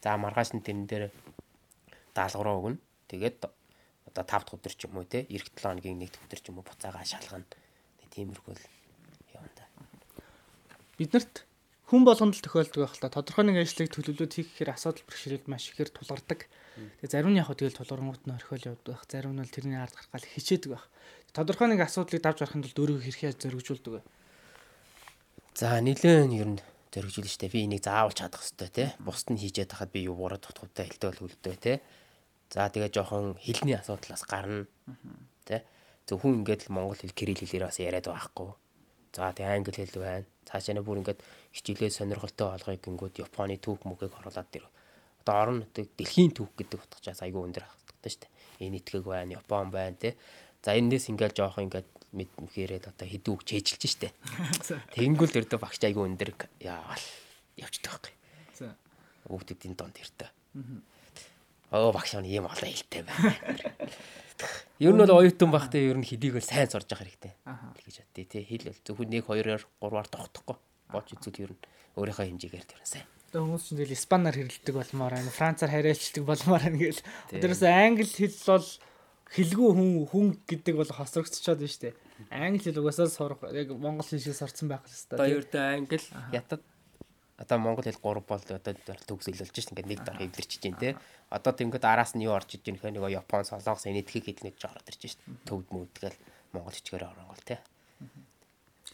За 0.00 0.16
маргааш 0.16 0.56
нь 0.56 0.64
тэрэн 0.64 0.88
дээр 0.88 1.04
даалгавраа 2.16 2.56
өгнө. 2.56 2.80
Тэгээд 3.12 3.36
одоо 4.08 4.24
5 4.24 4.48
дахь 4.48 4.56
өдөр 4.56 4.72
ч 4.72 4.80
юм 4.88 4.96
уу 4.96 5.04
те 5.04 5.28
эх 5.28 5.44
7 5.52 5.60
хоногийн 5.60 6.00
1 6.00 6.08
дахь 6.08 6.24
өдөр 6.24 6.40
ч 6.40 6.46
юм 6.48 6.56
уу 6.56 6.64
буцаагаа 6.64 7.04
шалгана. 7.04 7.44
Тиймэрхүү 8.08 8.52
л 8.56 8.64
юм 9.36 9.44
да. 9.52 9.68
Биднэрт 10.96 11.44
хүн 11.92 12.08
болгонд 12.08 12.32
л 12.32 12.40
тохиолдог 12.40 12.88
байх 12.88 12.96
л 12.96 13.04
та 13.04 13.12
тодорхой 13.12 13.44
нэг 13.44 13.68
ажлыг 13.68 13.92
төлөвлөд 13.92 14.32
хийх 14.32 14.48
гэхээр 14.56 14.72
асуудал 14.72 15.04
бэрхшээлд 15.04 15.44
маш 15.44 15.68
ихээр 15.68 15.92
тулгардаг. 15.92 16.48
Тэгээ 17.04 17.12
зарим 17.12 17.36
нь 17.36 17.40
яг 17.44 17.52
хөө 17.52 17.68
тэгэл 17.68 17.76
тулгарнгууд 17.84 18.24
нь 18.24 18.32
орхиол 18.32 18.64
явдаг. 18.64 19.04
Зарим 19.04 19.36
нь 19.36 19.40
бол 19.44 19.52
тэрний 19.52 19.76
ард 19.76 19.92
гаргал 19.92 20.24
хичээдэг 20.24 20.72
байх. 20.72 20.88
Тодорхой 21.36 21.68
нэг 21.68 21.84
асуудлыг 21.84 22.24
давж 22.24 22.40
гарахын 22.40 22.64
тулд 22.64 22.80
өөрийгөө 22.80 23.04
хэрхэн 23.04 23.36
зоригжуулдаг 23.36 23.92
вэ? 23.92 24.02
За 25.52 25.76
нилээн 25.84 26.32
ер 26.32 26.48
нь 26.56 26.64
зоригжуулна 26.88 27.28
штэ. 27.28 27.52
Би 27.52 27.68
энийг 27.68 27.84
заавал 27.84 28.16
чадах 28.16 28.40
хэрэгтэй 28.40 28.72
те. 28.72 28.84
Бусд 28.96 29.28
нь 29.28 29.36
хийжээд 29.36 29.76
хахад 29.76 29.92
би 29.92 30.08
юу 30.08 30.16
буруу 30.16 30.40
тутгавтай 30.40 30.88
хэлдэг 30.88 31.12
бол 31.12 31.28
үлдээ 31.28 31.56
те. 31.60 31.84
За 32.48 32.72
тэгээ 32.72 32.88
жоохон 32.88 33.36
хэлний 33.36 33.76
асуудлаас 33.76 34.24
гарна. 34.24 34.64
Тэ. 35.44 35.60
Зөвхөн 36.08 36.40
ингээд 36.40 36.68
л 36.68 36.72
монгол 36.72 36.96
хэл 36.96 37.12
кирилл 37.12 37.36
хэлээр 37.36 37.68
бас 37.68 37.76
яриад 37.84 38.08
байхгүй. 38.08 38.48
За 39.12 39.32
тэгээ 39.32 39.56
англи 39.60 39.76
хэл 39.76 40.00
байна. 40.00 40.24
Цаашаа 40.48 40.74
нэ 40.76 40.82
бүр 40.82 41.04
ингээд 41.04 41.20
хичээлээ 41.52 41.92
сонирхолтой 41.92 42.48
болгоё 42.48 42.80
гингүүд 42.80 43.20
Японы 43.20 43.60
түүх 43.60 43.84
мөгийг 43.84 44.16
оруулаад 44.16 44.48
дэр. 44.48 44.64
Одоо 45.20 45.36
орон 45.36 45.56
нутаг 45.60 45.92
дэлхийн 46.00 46.32
түүх 46.32 46.56
гэдэг 46.56 46.80
утгачаас 46.80 47.20
айгүй 47.20 47.44
өндөр 47.44 47.64
хатдаг 47.68 48.08
шүү 48.08 48.24
дээ. 48.24 48.32
Энэ 48.64 48.80
итгэг 48.80 49.04
байна, 49.04 49.36
Япон 49.36 49.68
байна 49.68 49.96
тий. 50.00 50.16
За 50.64 50.72
энэс 50.72 51.12
ингээд 51.12 51.36
жоох 51.36 51.60
ингээд 51.60 51.88
мэдмхээрээд 52.16 52.88
одоо 52.88 53.06
хэдүү 53.08 53.32
үг 53.36 53.42
чэйжилж 53.44 53.84
штэ. 53.84 54.16
Тэнгүүл 54.96 55.38
өрдө 55.44 55.60
багш 55.60 55.80
айгүй 55.84 56.04
өндөр 56.08 56.32
яавал 56.64 57.04
явчихдаг 57.60 58.00
байхгүй. 58.00 58.14
За. 58.56 58.72
Хүүхдүүдийн 59.28 59.76
донд 59.76 59.96
эртээ. 60.00 60.30
Аа 61.72 61.92
багш 61.92 62.16
маань 62.16 62.28
ийм 62.28 62.48
олон 62.48 62.68
хэлтэй 62.68 63.02
байна. 63.04 63.36
Ер 64.82 64.92
нь 64.92 65.00
бол 65.02 65.18
оюутан 65.22 65.50
байхдаа 65.52 65.80
ер 65.80 65.98
нь 65.98 66.06
хэдийг 66.06 66.38
л 66.38 66.44
сайн 66.44 66.68
сурж 66.70 66.90
явах 66.90 67.06
хэрэгтэй. 67.06 67.32
гэж 67.86 67.96
бодъё 68.02 68.26
тий. 68.26 68.42
Хэл 68.42 68.68
бол 68.70 68.80
зөвхөн 68.82 69.10
1 69.14 69.22
2-оор 69.22 69.62
3-аар 69.80 70.08
тогтохгүй. 70.10 70.56
Боч 70.92 71.06
үзүүл 71.14 71.42
ер 71.46 71.52
нь 71.54 71.62
өөрийнхөө 71.96 72.26
хэмжээгээр 72.28 72.66
тэр 72.66 72.82
сайн. 72.82 73.06
Тэгээ 73.32 73.44
хүмүүс 73.48 73.64
чинь 73.64 73.78
тэгэл 73.80 73.96
испанаар 73.96 74.36
хэрэлдэг 74.36 74.74
болмоор 74.76 75.12
байна. 75.16 75.32
Францаар 75.32 75.72
хариалцдаг 75.72 76.24
болмоор 76.24 76.62
байна 76.68 76.78
гээл. 76.80 77.02
Тэрээс 77.32 77.62
англи 77.64 78.04
хэл 78.04 78.36
бол 78.48 78.68
хэлгүй 79.32 79.70
хүн 79.72 79.90
хүн 80.12 80.26
гэдэг 80.44 80.74
бол 80.76 80.92
хосрогдчиход 80.92 81.60
байна 81.60 81.72
шүү 81.72 81.82
дээ. 81.88 81.94
Англи 82.28 82.60
хэл 82.60 82.80
угаасаа 82.84 83.08
сурах 83.08 83.40
яг 83.56 83.72
монгол 83.72 84.04
хэл 84.04 84.20
шиг 84.20 84.36
сурцсан 84.36 84.68
байх 84.68 84.84
хэрэгтэй. 84.84 85.16
Одоо 85.16 85.28
ер 85.32 85.44
нь 85.48 85.56
англи 85.56 86.00
ятад 86.36 86.62
одоо 87.38 87.58
монгол 87.58 87.84
хэл 87.84 88.00
3 88.00 88.20
бол 88.24 88.42
одоо 88.42 88.74
төгсөлж 89.08 89.52
шин 89.52 89.72
ингээд 89.72 89.90
нэг 89.90 90.00
дор 90.04 90.18
хэвлэрч 90.20 90.52
чинь 90.60 90.76
те. 90.76 90.96
Одоо 91.30 91.52
тэнгод 91.52 91.84
араас 91.84 92.12
нь 92.12 92.24
юу 92.24 92.36
орж 92.36 92.56
иж 92.56 92.62
гэнэ 92.62 92.78
нөгөө 92.92 93.16
Япон, 93.16 93.44
Солонгос 93.48 93.88
энэтхийг 93.88 94.28
хэлнэж 94.28 94.60
ороод 94.62 94.88
ирж 94.88 95.16
шин. 95.16 95.40
Төвд 95.48 95.68
мөвдгэл 95.72 96.18
монгол 96.52 96.76
хичгээр 96.76 97.08
оронгол 97.08 97.42
те. 97.44 97.58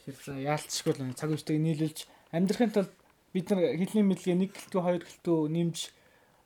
Тэгэхээр 0.06 0.46
яалтчгүй 0.46 0.92
л 0.96 1.18
цаг 1.18 1.30
үетэйг 1.34 1.58
нийлүүлж 1.58 1.98
амьдрахын 2.32 2.72
тулд 2.72 2.92
бид 3.34 3.50
нар 3.50 3.76
хэлний 3.76 4.04
мэдлэгээ 4.06 4.38
нэг 4.40 4.50
гэлтүү 4.56 4.80
хоёр 4.80 5.02
гэлтүү 5.04 5.38
нэмж 5.52 5.78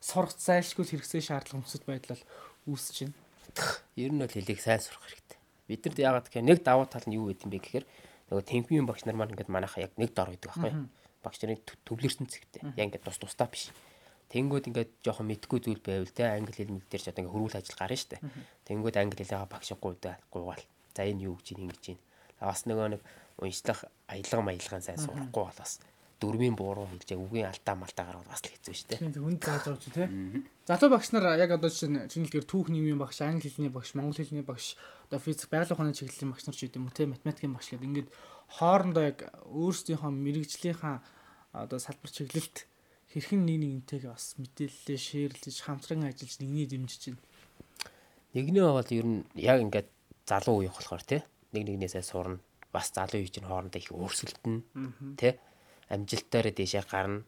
сурах 0.02 0.34
зайлшгүй 0.34 0.84
хэрэгцээ 0.86 1.22
шаардлага 1.22 1.62
өмсөж 1.62 1.82
байдал 1.86 2.22
үүсэж 2.66 2.96
байна. 3.06 3.14
Ер 3.94 4.10
нь 4.10 4.18
бол 4.18 4.34
хэлийг 4.34 4.58
сайн 4.58 4.82
сурах 4.82 5.06
хэрэгтэй. 5.06 5.38
Бидэрт 5.70 5.98
яагаад 6.02 6.26
гэхээр 6.26 6.48
нэг 6.50 6.58
давуу 6.66 6.90
тал 6.90 7.06
нь 7.06 7.14
юу 7.14 7.30
гэдэг 7.30 7.46
юм 7.46 7.52
бэ 7.54 7.62
гэхээр 7.62 7.86
нөгөө 8.34 8.44
темпийн 8.50 8.86
багш 8.86 9.06
нар 9.06 9.14
маань 9.14 9.30
ингээд 9.30 9.54
манайхаа 9.54 9.86
яг 9.86 9.94
нэг 9.94 10.10
дор 10.10 10.34
гэдэг 10.34 10.48
байхгүй. 10.50 10.72
Багш 11.22 11.38
нарын 11.42 11.62
төвлөрсөн 11.86 12.26
зэгтэй. 12.26 12.62
Яг 12.76 12.92
ингээд 12.92 13.06
тус 13.06 13.18
тустаа 13.22 13.46
биш. 13.46 13.70
Тэнгүүд 14.34 14.68
ингээд 14.68 14.92
жоохон 15.06 15.28
мэдгүй 15.28 15.58
зүйл 15.62 15.82
байвал 15.82 16.10
те 16.10 16.26
англи 16.28 16.52
хэл 16.56 16.74
мэл 16.74 16.88
дээр 16.88 17.02
ч 17.02 17.06
одоо 17.08 17.22
ингээд 17.24 17.34
хөрвүүл 17.36 17.58
ажил 17.58 17.78
гарна 17.78 17.98
штэ. 18.00 18.18
Тэнгүүд 18.66 18.96
англи 18.96 19.22
хэлээ 19.22 19.46
багшгүй 19.46 19.94
даа 20.00 20.16
гуйгаал. 20.32 20.64
За 20.96 21.04
энэ 21.04 21.28
юу 21.28 21.36
гэж 21.36 21.48
ингэж 21.52 21.84
юм. 21.94 21.98
Бас 22.40 22.64
нөгөө 22.64 22.88
нэг 22.96 23.02
уншлах 23.38 23.84
аялга 24.08 24.40
маялгаан 24.40 24.82
сайн 24.82 24.98
сурахгүй 24.98 25.42
бол 25.46 25.60
бас 25.60 25.78
дөрмийн 26.22 26.54
бууруу 26.54 26.86
хэлж 26.86 27.10
яг 27.10 27.20
үгийн 27.20 27.50
алдаа 27.50 27.74
малтаа 27.74 28.06
гаргаад 28.06 28.30
бас 28.30 28.42
л 28.46 28.54
хэцүү 28.54 28.74
штэ. 28.78 29.02
Тийм 29.02 29.10
хүн 29.18 29.42
зааж 29.42 29.66
авч 29.66 29.90
тий. 29.90 30.06
Залуу 30.70 30.90
багш 30.94 31.10
нар 31.10 31.34
яг 31.34 31.50
одоо 31.58 31.70
чинь 31.74 32.06
чинэлгээр 32.06 32.46
түүх 32.46 32.70
нийгмийн 32.70 33.02
багш, 33.02 33.18
англи 33.26 33.50
хэлний 33.50 33.74
багш, 33.74 33.98
монгол 33.98 34.14
хэлний 34.14 34.46
багш, 34.46 34.78
одоо 35.10 35.18
физик, 35.18 35.50
байгалийн 35.50 35.74
ухааны 35.74 35.98
чиглэлийн 35.98 36.30
багш 36.30 36.46
нар 36.46 36.54
ч 36.54 36.70
гэдэм 36.70 36.86
үү 36.86 36.94
тий, 36.94 37.06
математикийн 37.10 37.54
багш 37.58 37.68
гэдэг 37.74 37.88
ингээд 37.90 38.10
хоорондоо 38.54 39.02
яг 39.02 39.18
өөрсдийнхөө 39.50 40.10
мэрэгжлийнхаа 40.14 40.96
одоо 41.52 41.78
салбар 41.82 42.10
чиглэлт 42.14 42.70
хэрхэн 43.12 43.44
нэг 43.44 43.58
нэгнтэйгээ 43.60 44.12
бас 44.12 44.36
мэдээлэлээ 44.40 44.98
шеэрлэж 45.00 45.56
хамтран 45.64 46.08
ажиллаж 46.08 46.36
нэгний 46.40 46.66
дэмжиж 46.68 47.12
байна. 47.12 47.20
Нэгнээ 48.32 48.64
бол 48.72 48.90
ер 48.92 49.06
нь 49.08 49.20
яг 49.36 49.58
ингээд 49.60 49.88
залуу 50.24 50.64
үе 50.64 50.70
болохоор 50.72 51.04
тий 51.04 51.20
нэг 51.52 51.62
нэгнээсээ 51.68 52.04
сурна. 52.04 52.40
Бас 52.72 52.88
залуу 52.96 53.20
үе 53.20 53.28
чинь 53.28 53.44
хоорондоо 53.44 53.80
их 53.80 53.92
өөрсөлдөнө 53.92 55.16
тий 55.20 55.36
амжилтаараа 55.92 56.54
дэшээ 56.56 56.84
гарна. 56.88 57.22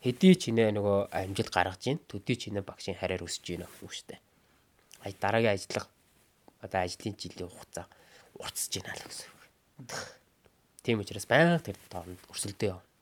Хэдий 0.00 0.34
ч 0.38 0.54
нэ 0.54 0.70
нөгөө 0.78 1.10
амжилт 1.10 1.50
гаргаж 1.50 1.82
гин 1.82 1.98
төдий 2.06 2.38
ч 2.38 2.54
нэ 2.54 2.62
багшийн 2.62 2.96
хараар 2.96 3.26
өсөж 3.26 3.44
гин 3.44 3.66
гэх 3.66 3.82
үстэй. 3.82 4.18
Ай 5.02 5.12
дараагийн 5.18 5.58
ажиллах 5.58 5.90
одоо 6.62 6.80
ажлын 6.86 7.18
жилийн 7.18 7.50
хугацаа 7.50 7.86
уртсаж 8.38 8.72
гинэ 8.78 8.92
л 8.94 9.04
гэсэн. 9.08 9.30
Тийм 10.84 11.00
учраас 11.02 11.26
байнга 11.26 11.58
тэр 11.58 11.76
тоонд 11.88 12.20
өрсөлдөө 12.30 12.68
явна 12.70 12.94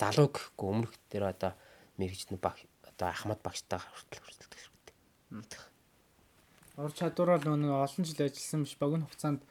залуу 0.00 0.32
гэхгүй 0.32 0.68
өмнөх 0.72 0.92
дээр 1.12 1.24
одоо 1.28 1.52
мэрэгчний 2.00 2.40
баг 2.40 2.56
одоо 2.88 3.12
Ахмад 3.12 3.40
багштай 3.44 3.76
хүртэл 3.76 4.24
хүртэлдэг 4.24 4.58
хэрэгтэй. 4.64 5.60
Ур 6.80 6.92
чадвараар 6.96 7.44
нөгөө 7.44 7.84
олон 7.84 8.04
жил 8.08 8.24
ажилласан 8.24 8.64
биш 8.64 8.80
богино 8.80 9.04
хугацаанд 9.04 9.44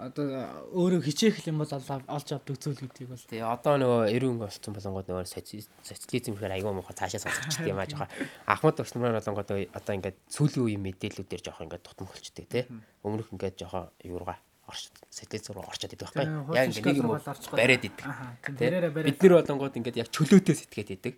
одоо 0.00 0.24
өөрөө 0.72 1.04
хичээх 1.04 1.44
юм 1.48 1.60
бол 1.60 1.68
олж 1.68 2.28
авдаг 2.32 2.56
зүйл 2.56 2.80
гэдгийг 2.80 3.12
бол 3.12 3.26
тий 3.28 3.44
одоо 3.44 3.76
нөгөө 3.76 4.00
90 4.08 4.40
болсон 4.40 4.72
болонгод 4.72 5.08
нөгөө 5.12 5.26
социализм 5.28 6.32
гэхээр 6.32 6.56
аягүй 6.56 6.72
муухай 6.72 6.96
цаашаа 6.96 7.28
сонсчихдаг 7.28 7.68
юм 7.68 7.76
аа 7.76 7.90
жоохон 7.90 8.08
Ахмад 8.48 8.80
багш 8.80 8.92
нар 8.96 9.20
болонгод 9.20 9.52
одоо 9.52 9.92
ингээд 9.92 10.16
сүүлийн 10.32 10.64
үеийн 10.64 10.84
мэдээллүүдээр 10.88 11.44
жоохон 11.44 11.66
ингээд 11.68 11.84
тутам 11.84 12.08
болчдөг 12.08 12.46
тий 12.48 12.64
өмнөх 13.04 13.28
ингээд 13.36 13.60
жоохон 13.60 13.92
юурга 14.00 14.40
орч 14.64 14.88
сэтгэл 15.10 15.44
зүйн 15.44 15.60
орчод 15.60 15.92
идэх 15.92 16.08
байхгүй. 16.14 16.56
Яг 16.56 16.70
ингэ 16.70 16.80
нэг 16.80 16.96
юм 17.02 17.10
бариад 17.52 17.84
идэг. 17.84 18.06
Бид 19.04 19.18
нэр 19.20 19.34
болонгууд 19.42 19.76
ингээд 19.76 20.00
яг 20.00 20.08
чөлөөтэй 20.14 20.56
сэтгээд 20.56 20.90
идэг. 20.96 21.14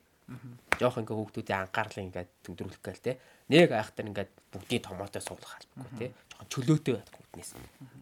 Жоох 0.80 0.96
ингээ 1.00 1.16
хүүхдүүдийн 1.16 1.60
анхаарлыг 1.68 2.04
ингээд 2.08 2.30
төвдрүүлэх 2.48 2.80
гээл 2.80 3.04
те. 3.04 3.12
Нэг 3.52 3.70
айхтар 3.76 4.08
ингээд 4.08 4.32
бүгдийн 4.56 4.82
томоотой 4.82 5.20
суулгах 5.20 5.60
албагүй 5.60 5.92
те. 6.00 6.06
Жохон 6.32 6.48
чөлөөтэй 6.48 6.92
байх 6.96 7.10
хүүднээс. 7.12 7.50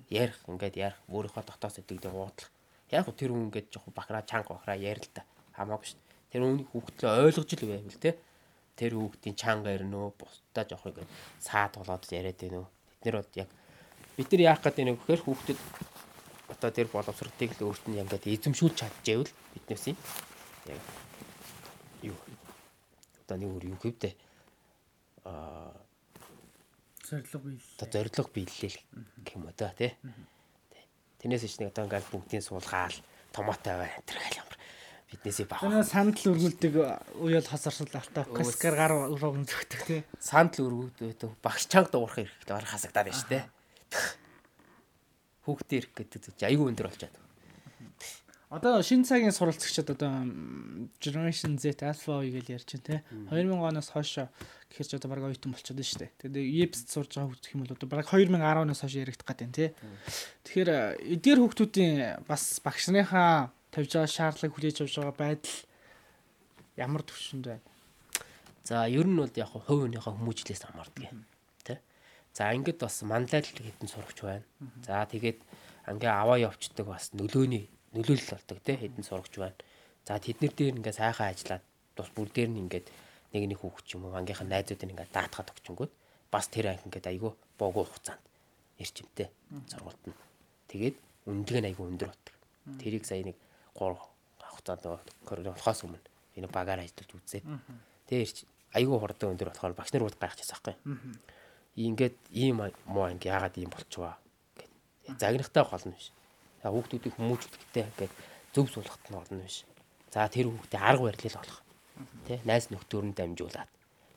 Ярих 0.09 0.39
ингээд 0.47 0.77
ярих 0.79 1.01
өөрийнхөө 1.11 1.43
дотоос 1.43 1.83
итгэдэг 1.83 2.15
уудлах. 2.15 2.51
Яг 2.95 3.05
гоо 3.11 3.15
тэр 3.19 3.35
хүн 3.35 3.51
ингээд 3.51 3.69
жохон 3.75 3.93
бахраа 3.93 4.23
чанга 4.23 4.55
бахраа 4.55 4.79
ярил 4.79 5.11
та. 5.11 5.27
Хамаагүй 5.59 5.99
дээ. 5.99 6.31
Тэр 6.31 6.43
хүн 6.47 6.63
хүүхдлээ 6.71 7.11
ойлгож 7.27 7.51
л 7.59 7.67
байвал 7.67 7.99
те. 7.99 8.11
Тэр 8.79 8.93
хүүхдийн 8.97 9.37
чанга 9.37 9.75
ирнэ 9.75 9.97
үү 9.99 10.11
бусдаа 10.15 10.65
жоох 10.65 10.87
ингээд 10.87 11.11
саад 11.43 11.75
болоод 11.75 12.07
яриад 12.07 12.39
байна 12.39 12.63
уу. 12.63 12.71
Бид 12.71 13.03
нэр 13.03 13.17
бол 13.19 13.35
яг 13.35 13.51
бид 14.17 14.29
нар 14.31 14.43
яах 14.47 14.61
гэдэг 14.63 14.85
нэг 14.87 14.97
вөхөр 15.03 15.21
хүүхдэд 15.27 15.59
одоо 16.53 16.71
тэр 16.71 16.89
боловсролтыг 16.93 17.51
л 17.57 17.65
өөрт 17.73 17.85
нь 17.89 18.01
ингээд 18.01 18.29
эзэмшүүлж 18.29 18.77
чадчихвэл 18.77 19.33
биднээс 19.57 19.85
юм 19.91 19.99
яг 20.69 20.81
юу? 22.03 22.19
Одоо 23.25 23.37
нэг 23.39 23.49
өөр 23.51 23.65
юу 23.73 23.79
гэвдэ 23.79 24.11
а 25.25 25.71
зориг 27.07 27.27
биелэл 27.31 27.79
одоо 27.79 28.03
зориг 28.03 28.31
биелэл 28.35 28.79
гэх 29.23 29.35
юм 29.37 29.47
уу 29.47 29.55
да 29.57 29.71
тий? 29.77 29.95
Тэрнээс 31.23 31.47
ч 31.47 31.63
нэг 31.63 31.71
одоо 31.71 31.87
ингээд 31.87 32.11
бүгдийн 32.11 32.43
суулгаал 32.43 32.97
томоотой 33.31 33.79
бай 33.79 33.91
энэ 33.95 34.19
гал 34.19 34.39
ямар 34.43 34.59
биднээсээ 35.13 35.47
бах. 35.47 35.63
Тэр 35.63 35.85
сандал 35.87 36.33
өргүүлдэг 36.33 36.75
уял 37.21 37.47
хасарсал 37.47 37.93
авто 37.95 38.25
каскар 38.33 38.75
гар 38.75 38.93
руу 39.13 39.33
өнцөгдөг 39.39 39.81
тий. 39.87 40.01
Сандал 40.19 40.67
өргүүлдэг 40.67 41.39
багш 41.45 41.69
чанга 41.69 41.93
дуурах 41.95 42.17
хэрэгтэй 42.19 42.55
бар 42.57 42.67
хасагдаад 42.67 43.07
байна 43.07 43.19
шүү 43.21 43.31
дээ. 43.31 43.45
Хүүхдээ 45.47 45.79
ирэх 45.79 45.93
гэдэг 45.95 46.21
зүйл 46.23 46.49
айгүй 46.49 46.67
өндөр 46.71 46.89
болчиход. 46.89 47.17
Одоо 48.53 48.85
шинэ 48.85 49.09
цагийн 49.09 49.33
суралцагчид 49.33 49.97
одоо 49.97 50.29
Generation 51.01 51.57
Z 51.57 51.81
Alpha 51.89 52.21
UI 52.21 52.37
гэж 52.37 52.53
ярьж 52.53 52.69
байна 52.77 52.85
те. 52.85 52.97
2000 53.33 53.49
оноос 53.49 53.89
хойш 53.89 54.29
гэхэр 54.69 54.89
ч 54.93 54.93
одоо 55.01 55.09
баг 55.09 55.25
оюутан 55.25 55.57
болчиход 55.57 55.81
байна 55.81 55.89
шүү 55.89 56.01
дээ. 56.05 56.13
Тэгээд 56.21 56.69
EBS 56.69 56.85
сурж 56.85 57.17
байгаа 57.17 57.33
хүүхд 57.33 57.45
гэх 57.49 57.55
юм 57.57 57.63
бол 57.65 57.73
одоо 57.73 57.89
баг 57.89 58.05
2010 58.05 58.61
оноос 58.61 58.81
хойш 58.85 58.95
яригдах 59.01 59.25
гэдэг 59.25 59.47
юм 59.49 59.57
те. 59.57 59.67
Тэгэхээр 60.45 60.71
эдгээр 61.17 61.41
хүүхдүүдийн 61.41 61.97
бас 62.29 62.45
багш 62.61 62.85
нарынхаа 62.93 63.57
тавьж 63.73 63.91
байгаа 63.97 64.13
шаардлага 64.21 64.53
хүлээж 64.53 64.77
авч 64.85 64.95
байгаа 65.01 65.17
байдал 65.17 65.57
ямар 66.77 67.03
төвшөнд 67.09 67.45
байна? 67.49 67.65
За 68.69 68.85
ер 68.85 69.09
нь 69.09 69.17
бол 69.17 69.33
яг 69.33 69.49
хувь 69.49 69.65
хүнийхээ 69.65 70.13
хүмүүжлээс 70.13 70.69
хамаардаг 70.69 71.09
юм. 71.09 71.25
За 72.37 72.53
ингээд 72.53 72.85
бас 72.85 73.01
манлайл 73.01 73.49
хэдэн 73.49 73.89
сурагч 73.89 74.21
байна. 74.21 74.45
За 74.85 75.09
тэгээд 75.09 75.41
ингээ 75.89 76.13
аваа 76.13 76.37
явцдаг 76.37 76.89
бас 76.89 77.17
нөлөөний 77.17 77.73
нөлөөлөл 77.95 78.33
болдог 78.35 78.59
те 78.65 78.77
хэдэн 78.77 79.05
сурагч 79.05 79.35
байна. 79.39 79.59
За 80.07 80.19
тэднэр 80.19 80.53
дээр 80.53 80.77
ингээ 80.81 80.95
сайхан 80.97 81.31
ажиллаад 81.33 81.65
бас 81.97 82.09
бүр 82.17 82.29
дээр 82.33 82.51
нь 82.51 82.63
ингээд 82.65 82.87
нэг 83.33 83.43
нэг 83.49 83.59
хүүхч 83.61 83.97
юм 83.97 84.09
уу 84.09 84.17
ангийнхаа 84.19 84.49
найзуудын 84.49 84.93
ингээ 84.93 85.13
даатгаад 85.13 85.53
өгчөнгүүд 85.53 85.93
бас 86.33 86.47
тэр 86.49 86.73
анги 86.73 86.85
ингээд 86.89 87.11
айгүй 87.13 87.33
богоо 87.59 87.85
хугацаанд 87.85 88.25
ирчимтэй 88.81 89.29
сургалт 89.69 90.03
нь. 90.09 90.17
Тэгээд 90.73 90.97
үнэлгээ 91.29 91.63
нь 91.63 91.69
айгүй 91.71 91.87
өндөр 91.93 92.11
болдог. 92.11 92.35
Тэрийг 92.81 93.05
сая 93.05 93.23
нэг 93.23 93.37
3 93.77 93.97
хугацаанд 94.41 94.83
болохоос 95.29 95.81
өмнө 95.85 96.01
энэ 96.37 96.49
багаар 96.49 96.81
ажиллаж 96.83 97.11
үзээ. 97.13 97.43
Тэгээд 98.09 98.49
айгүй 98.73 98.97
хурдан 98.99 99.33
өндөр 99.37 99.53
болохоор 99.53 99.75
багш 99.77 99.93
нар 99.93 100.05
ууд 100.09 100.17
гайхчихсан 100.17 100.57
байхгүй 100.65 100.77
ингээд 101.77 102.17
ийм 102.33 102.61
муу 102.85 103.05
анги 103.09 103.29
яагаад 103.29 103.57
ийм 103.57 103.71
болчихваа 103.73 104.17
гэд 104.57 105.19
загнахтай 105.21 105.65
болно 105.65 105.93
биш. 105.93 106.13
Хүүхдүүдийг 106.71 107.15
хүмүүжлэхтэй 107.19 107.85
ингээд 107.91 108.13
зөв 108.55 108.67
суулгахт 108.71 109.07
нь 109.11 109.19
орно 109.19 109.43
биш. 109.43 109.67
За 110.15 110.29
тэр 110.29 110.47
хүүхдээ 110.53 110.79
арга 110.79 111.11
барилал 111.11 111.39
болох. 111.41 111.61
Тэ 112.29 112.45
найз 112.47 112.71
нөхдөөр 112.71 113.05
нь 113.11 113.17
дамжуулаад. 113.17 113.71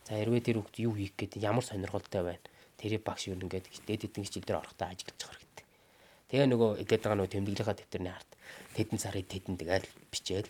За 0.06 0.14
хэрвээ 0.14 0.44
тэр 0.46 0.58
хүүхд 0.62 0.76
юу 0.86 0.94
хийх 0.94 1.18
гээд 1.18 1.42
ямар 1.42 1.66
сонирхолтой 1.66 2.22
байна. 2.22 2.46
Тэрийг 2.78 3.02
багш 3.08 3.32
юу 3.32 3.40
ингээд 3.40 3.66
дээд 3.88 4.12
эдэн 4.12 4.24
хичээл 4.28 4.46
дээр 4.46 4.60
орохдоо 4.62 4.88
ажиллаж 4.92 5.18
хэрэгтэй. 5.18 5.66
Тэгээ 6.30 6.48
нөгөө 6.52 6.70
эдээд 6.84 7.02
байгаа 7.02 7.18
нөгөө 7.18 7.34
тэмдэглэхээ 7.34 7.78
дэвтэрний 7.80 8.14
харт 8.14 8.32
тэдэн 8.76 9.00
сарын 9.00 9.26
тэдэн 9.26 9.56
тэгэл 9.56 9.88
бичээл. 10.12 10.50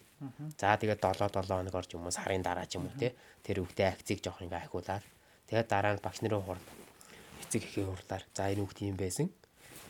За 0.58 0.74
тэгээ 0.76 0.98
7 0.98 1.30
7 1.30 1.46
хоног 1.46 1.76
орж 1.78 1.90
юм 1.94 2.10
уу 2.10 2.16
сарын 2.16 2.42
дараа 2.42 2.66
ч 2.66 2.82
юм 2.82 2.90
уу 2.90 2.98
те 2.98 3.14
тэр 3.46 3.62
хүүхдээ 3.62 3.88
акцийг 3.94 4.20
жоох 4.26 4.42
ингээ 4.42 4.66
ахиулаад 4.66 5.06
тэгээ 5.46 5.66
дараа 5.70 5.94
нь 5.94 6.02
багш 6.02 6.20
нарын 6.26 6.42
хурд 6.42 6.66
эцэг 7.46 7.62
эхийн 7.70 7.92
хурлаар 7.92 8.24
за 8.34 8.50
энэ 8.50 8.62
хүүхд 8.66 8.80
юм 8.90 8.98
байсан. 8.98 9.28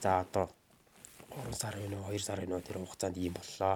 За 0.03 0.25
одоо 0.25 0.51
3 1.35 1.53
сар 1.53 1.75
вэ 1.75 1.87
нөө 1.91 2.15
2 2.15 2.23
сар 2.23 2.39
вэ 2.39 2.47
нөө 2.47 2.61
тэр 2.63 2.77
хугацаанд 2.79 3.17
ийм 3.19 3.35
боллоо. 3.35 3.75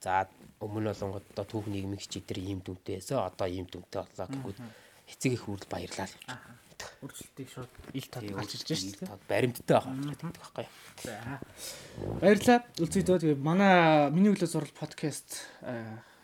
За 0.00 0.28
өмнө 0.60 0.92
болонгод 0.92 1.24
одоо 1.32 1.44
түүх 1.44 1.68
нийгмийн 1.68 2.00
хичээл 2.00 2.26
дээр 2.28 2.40
ийм 2.40 2.60
дүнтэй 2.64 3.00
байсан. 3.00 3.24
Одоо 3.24 3.46
ийм 3.48 3.66
дүнтэй 3.68 4.00
боллоо 4.00 4.26
гэнгүүт 4.32 4.58
эцэг 5.12 5.32
их 5.36 5.44
хүрэл 5.44 5.68
баярлаа 5.68 6.06
л. 6.08 6.16
Үржилтийг 7.04 7.48
шууд 7.52 7.72
ил 7.92 8.08
тод 8.08 8.24
гарчилж 8.24 8.68
шүү 8.68 9.04
дээ. 9.04 9.20
Баримттай 9.28 9.76
байгаа 9.80 9.96
гэдэг 10.12 10.40
байхгүй. 10.40 10.66
За. 11.04 11.40
Баярлалаа. 12.20 12.60
Үлцэгдөө 12.80 13.16
тэгээ 13.20 13.40
манай 13.40 14.10
миний 14.12 14.32
өглөө 14.32 14.48
зурал 14.48 14.72
подкаст 14.76 15.48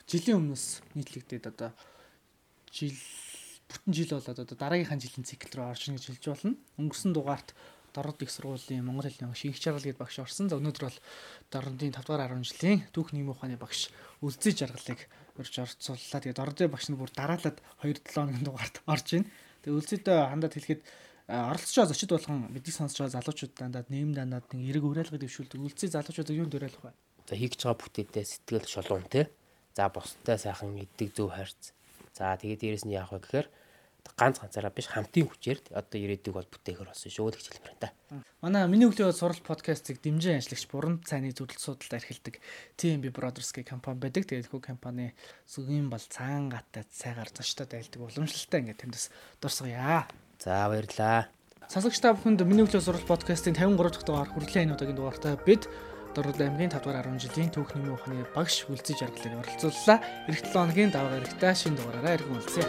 жилийн 0.09 0.41
өмнөөс 0.41 0.85
нийтлэгдээд 0.97 1.49
одоо 1.53 1.71
жил 2.73 2.97
бүтэн 3.69 3.93
жил 3.97 4.13
болоод 4.13 4.45
одоо 4.45 4.57
дараагийнхаа 4.57 5.01
жилийн 5.01 5.25
цикл 5.25 5.53
рүү 5.57 5.73
оршин 5.73 5.97
гэж 5.97 6.05
хэлж 6.13 6.25
болно. 6.29 6.57
Өнгөрсөн 6.77 7.13
дугаарт 7.17 7.57
Дород 7.95 8.19
их 8.25 8.31
сургуулийн 8.33 8.85
Монгол 8.85 9.07
хэлний 9.07 9.37
шинх 9.37 9.61
чаргал 9.61 9.87
гээд 9.87 10.01
багш 10.01 10.19
орсон. 10.19 10.49
За 10.49 10.57
өнөөдөр 10.59 10.85
бол 10.89 10.99
Дородын 11.53 11.93
5 11.93 12.03
дугаар 12.03 12.33
10 12.33 12.49
жилийн 12.49 12.81
түүх 12.91 13.13
нийгмийн 13.13 13.37
ухааны 13.37 13.57
багш 13.61 13.93
үлзий 14.25 14.57
жаргалыг 14.57 15.01
урьж 15.39 15.55
орцууллаа. 15.61 16.21
Тэгээд 16.21 16.41
Дородын 16.41 16.73
багш 16.73 16.87
нь 16.89 16.99
бүр 16.99 17.11
дараалаад 17.13 17.59
2-7 17.85 18.13
хоногийн 18.13 18.47
дугаарт 18.49 18.77
орж 18.89 19.09
ийн. 19.13 19.25
Тэгээд 19.63 19.79
үлзийдээ 19.79 20.19
хандаад 20.33 20.55
хэлэхэд 20.57 20.83
оролцож 21.29 21.77
байгаа 21.77 21.93
зочид 21.93 22.11
болгон 22.11 22.49
бидний 22.51 22.75
сонсож 22.75 22.99
байгаа 23.05 23.17
залуучууд 23.21 23.53
дандаа 23.55 23.85
нэм 23.93 24.17
дандаад 24.17 24.49
нэг 24.57 24.61
эрэг 24.73 24.85
уриалгыг 24.89 25.21
дэвшүүлдэг. 25.21 25.61
Үлзий 25.61 25.91
залуучуудыг 25.93 26.37
юунд 26.37 26.57
уриалах 26.57 26.83
вэ? 26.83 26.97
За 27.29 27.37
хийж 27.37 27.61
байгаа 27.61 27.79
бүтээдээ 27.79 28.25
сэтгэл 28.25 28.67
шолон 28.67 29.07
те 29.07 29.31
За 29.75 29.89
бусдаа 29.89 30.37
сайхан 30.37 30.77
иддэг 30.77 31.17
зөв 31.17 31.33
хайрц. 31.33 31.73
За 32.13 32.37
тэгээд 32.37 32.61
дээрэс 32.61 32.85
нь 32.85 32.93
яах 32.93 33.13
вэ 33.13 33.25
гэхээр 33.25 33.47
ганц 34.17 34.39
ганцаараа 34.39 34.73
биш 34.75 34.89
хамтын 34.91 35.27
хүчээр 35.27 35.59
одоо 35.73 35.99
ирээдүйг 35.99 36.35
бол 36.37 36.47
бүтээхэр 36.47 36.89
болсон 36.91 37.11
шүү 37.11 37.33
л 37.33 37.37
гэж 37.39 37.47
хэлмээр 37.49 37.77
энэ. 37.81 37.93
Манай 38.45 38.69
миний 38.69 38.87
өглөө 38.91 39.15
сурал 39.17 39.41
подкастыг 39.41 40.03
дэмжин 40.05 40.37
ажиллагч 40.39 40.69
Буран 40.69 41.01
цайны 41.01 41.33
зөвлөлт 41.33 41.63
судалт 41.63 41.97
эрхэлдэг 41.97 42.39
TMB 42.77 43.15
Brothers 43.15 43.51
гэх 43.57 43.73
компани 43.73 44.03
байдаг. 44.03 44.29
Тэгээд 44.29 44.53
хүү 44.53 44.61
компани 44.61 45.17
зүгийн 45.49 45.89
бол 45.89 46.03
цаангатай 46.03 46.85
цайгаар 46.93 47.31
зочдод 47.33 47.73
айлдаг 47.73 48.01
уламжлалтай 48.03 48.61
ингээд 48.61 48.83
тэндээс 48.85 49.07
дурсгая. 49.41 50.07
За 50.43 50.69
баярлаа. 50.69 51.31
Сонсогч 51.73 52.03
та 52.03 52.13
бүхэнд 52.13 52.45
миний 52.45 52.67
өглөө 52.67 52.83
сурал 52.85 53.07
подкастын 53.09 53.57
53 53.57 53.97
дахь 53.97 54.05
дугаар 54.05 54.29
хүрлийн 54.29 54.69
энэ 54.69 54.75
удаагийн 54.77 54.99
дугаартай 54.99 55.41
бид 55.47 55.71
Дорд 56.15 56.37
аймгийн 56.45 56.69
5 56.69 56.85
дугаар 56.85 57.09
10 57.09 57.25
жилийн 57.25 57.49
түүх 57.49 57.73
нэмийн 57.73 57.97
ухааны 57.97 58.29
багш 58.37 58.69
үлцэж 58.69 59.01
жаргалыг 59.01 59.33
оролцууллаа. 59.41 59.99
Эх 60.29 60.45
7 60.45 60.53
хоногийн 60.53 60.93
даваа 60.93 61.17
гарагтай 61.17 61.57
шинэ 61.57 61.81
дугаараараа 61.81 62.21
иргэн 62.21 62.37
уулзъя. 62.37 62.69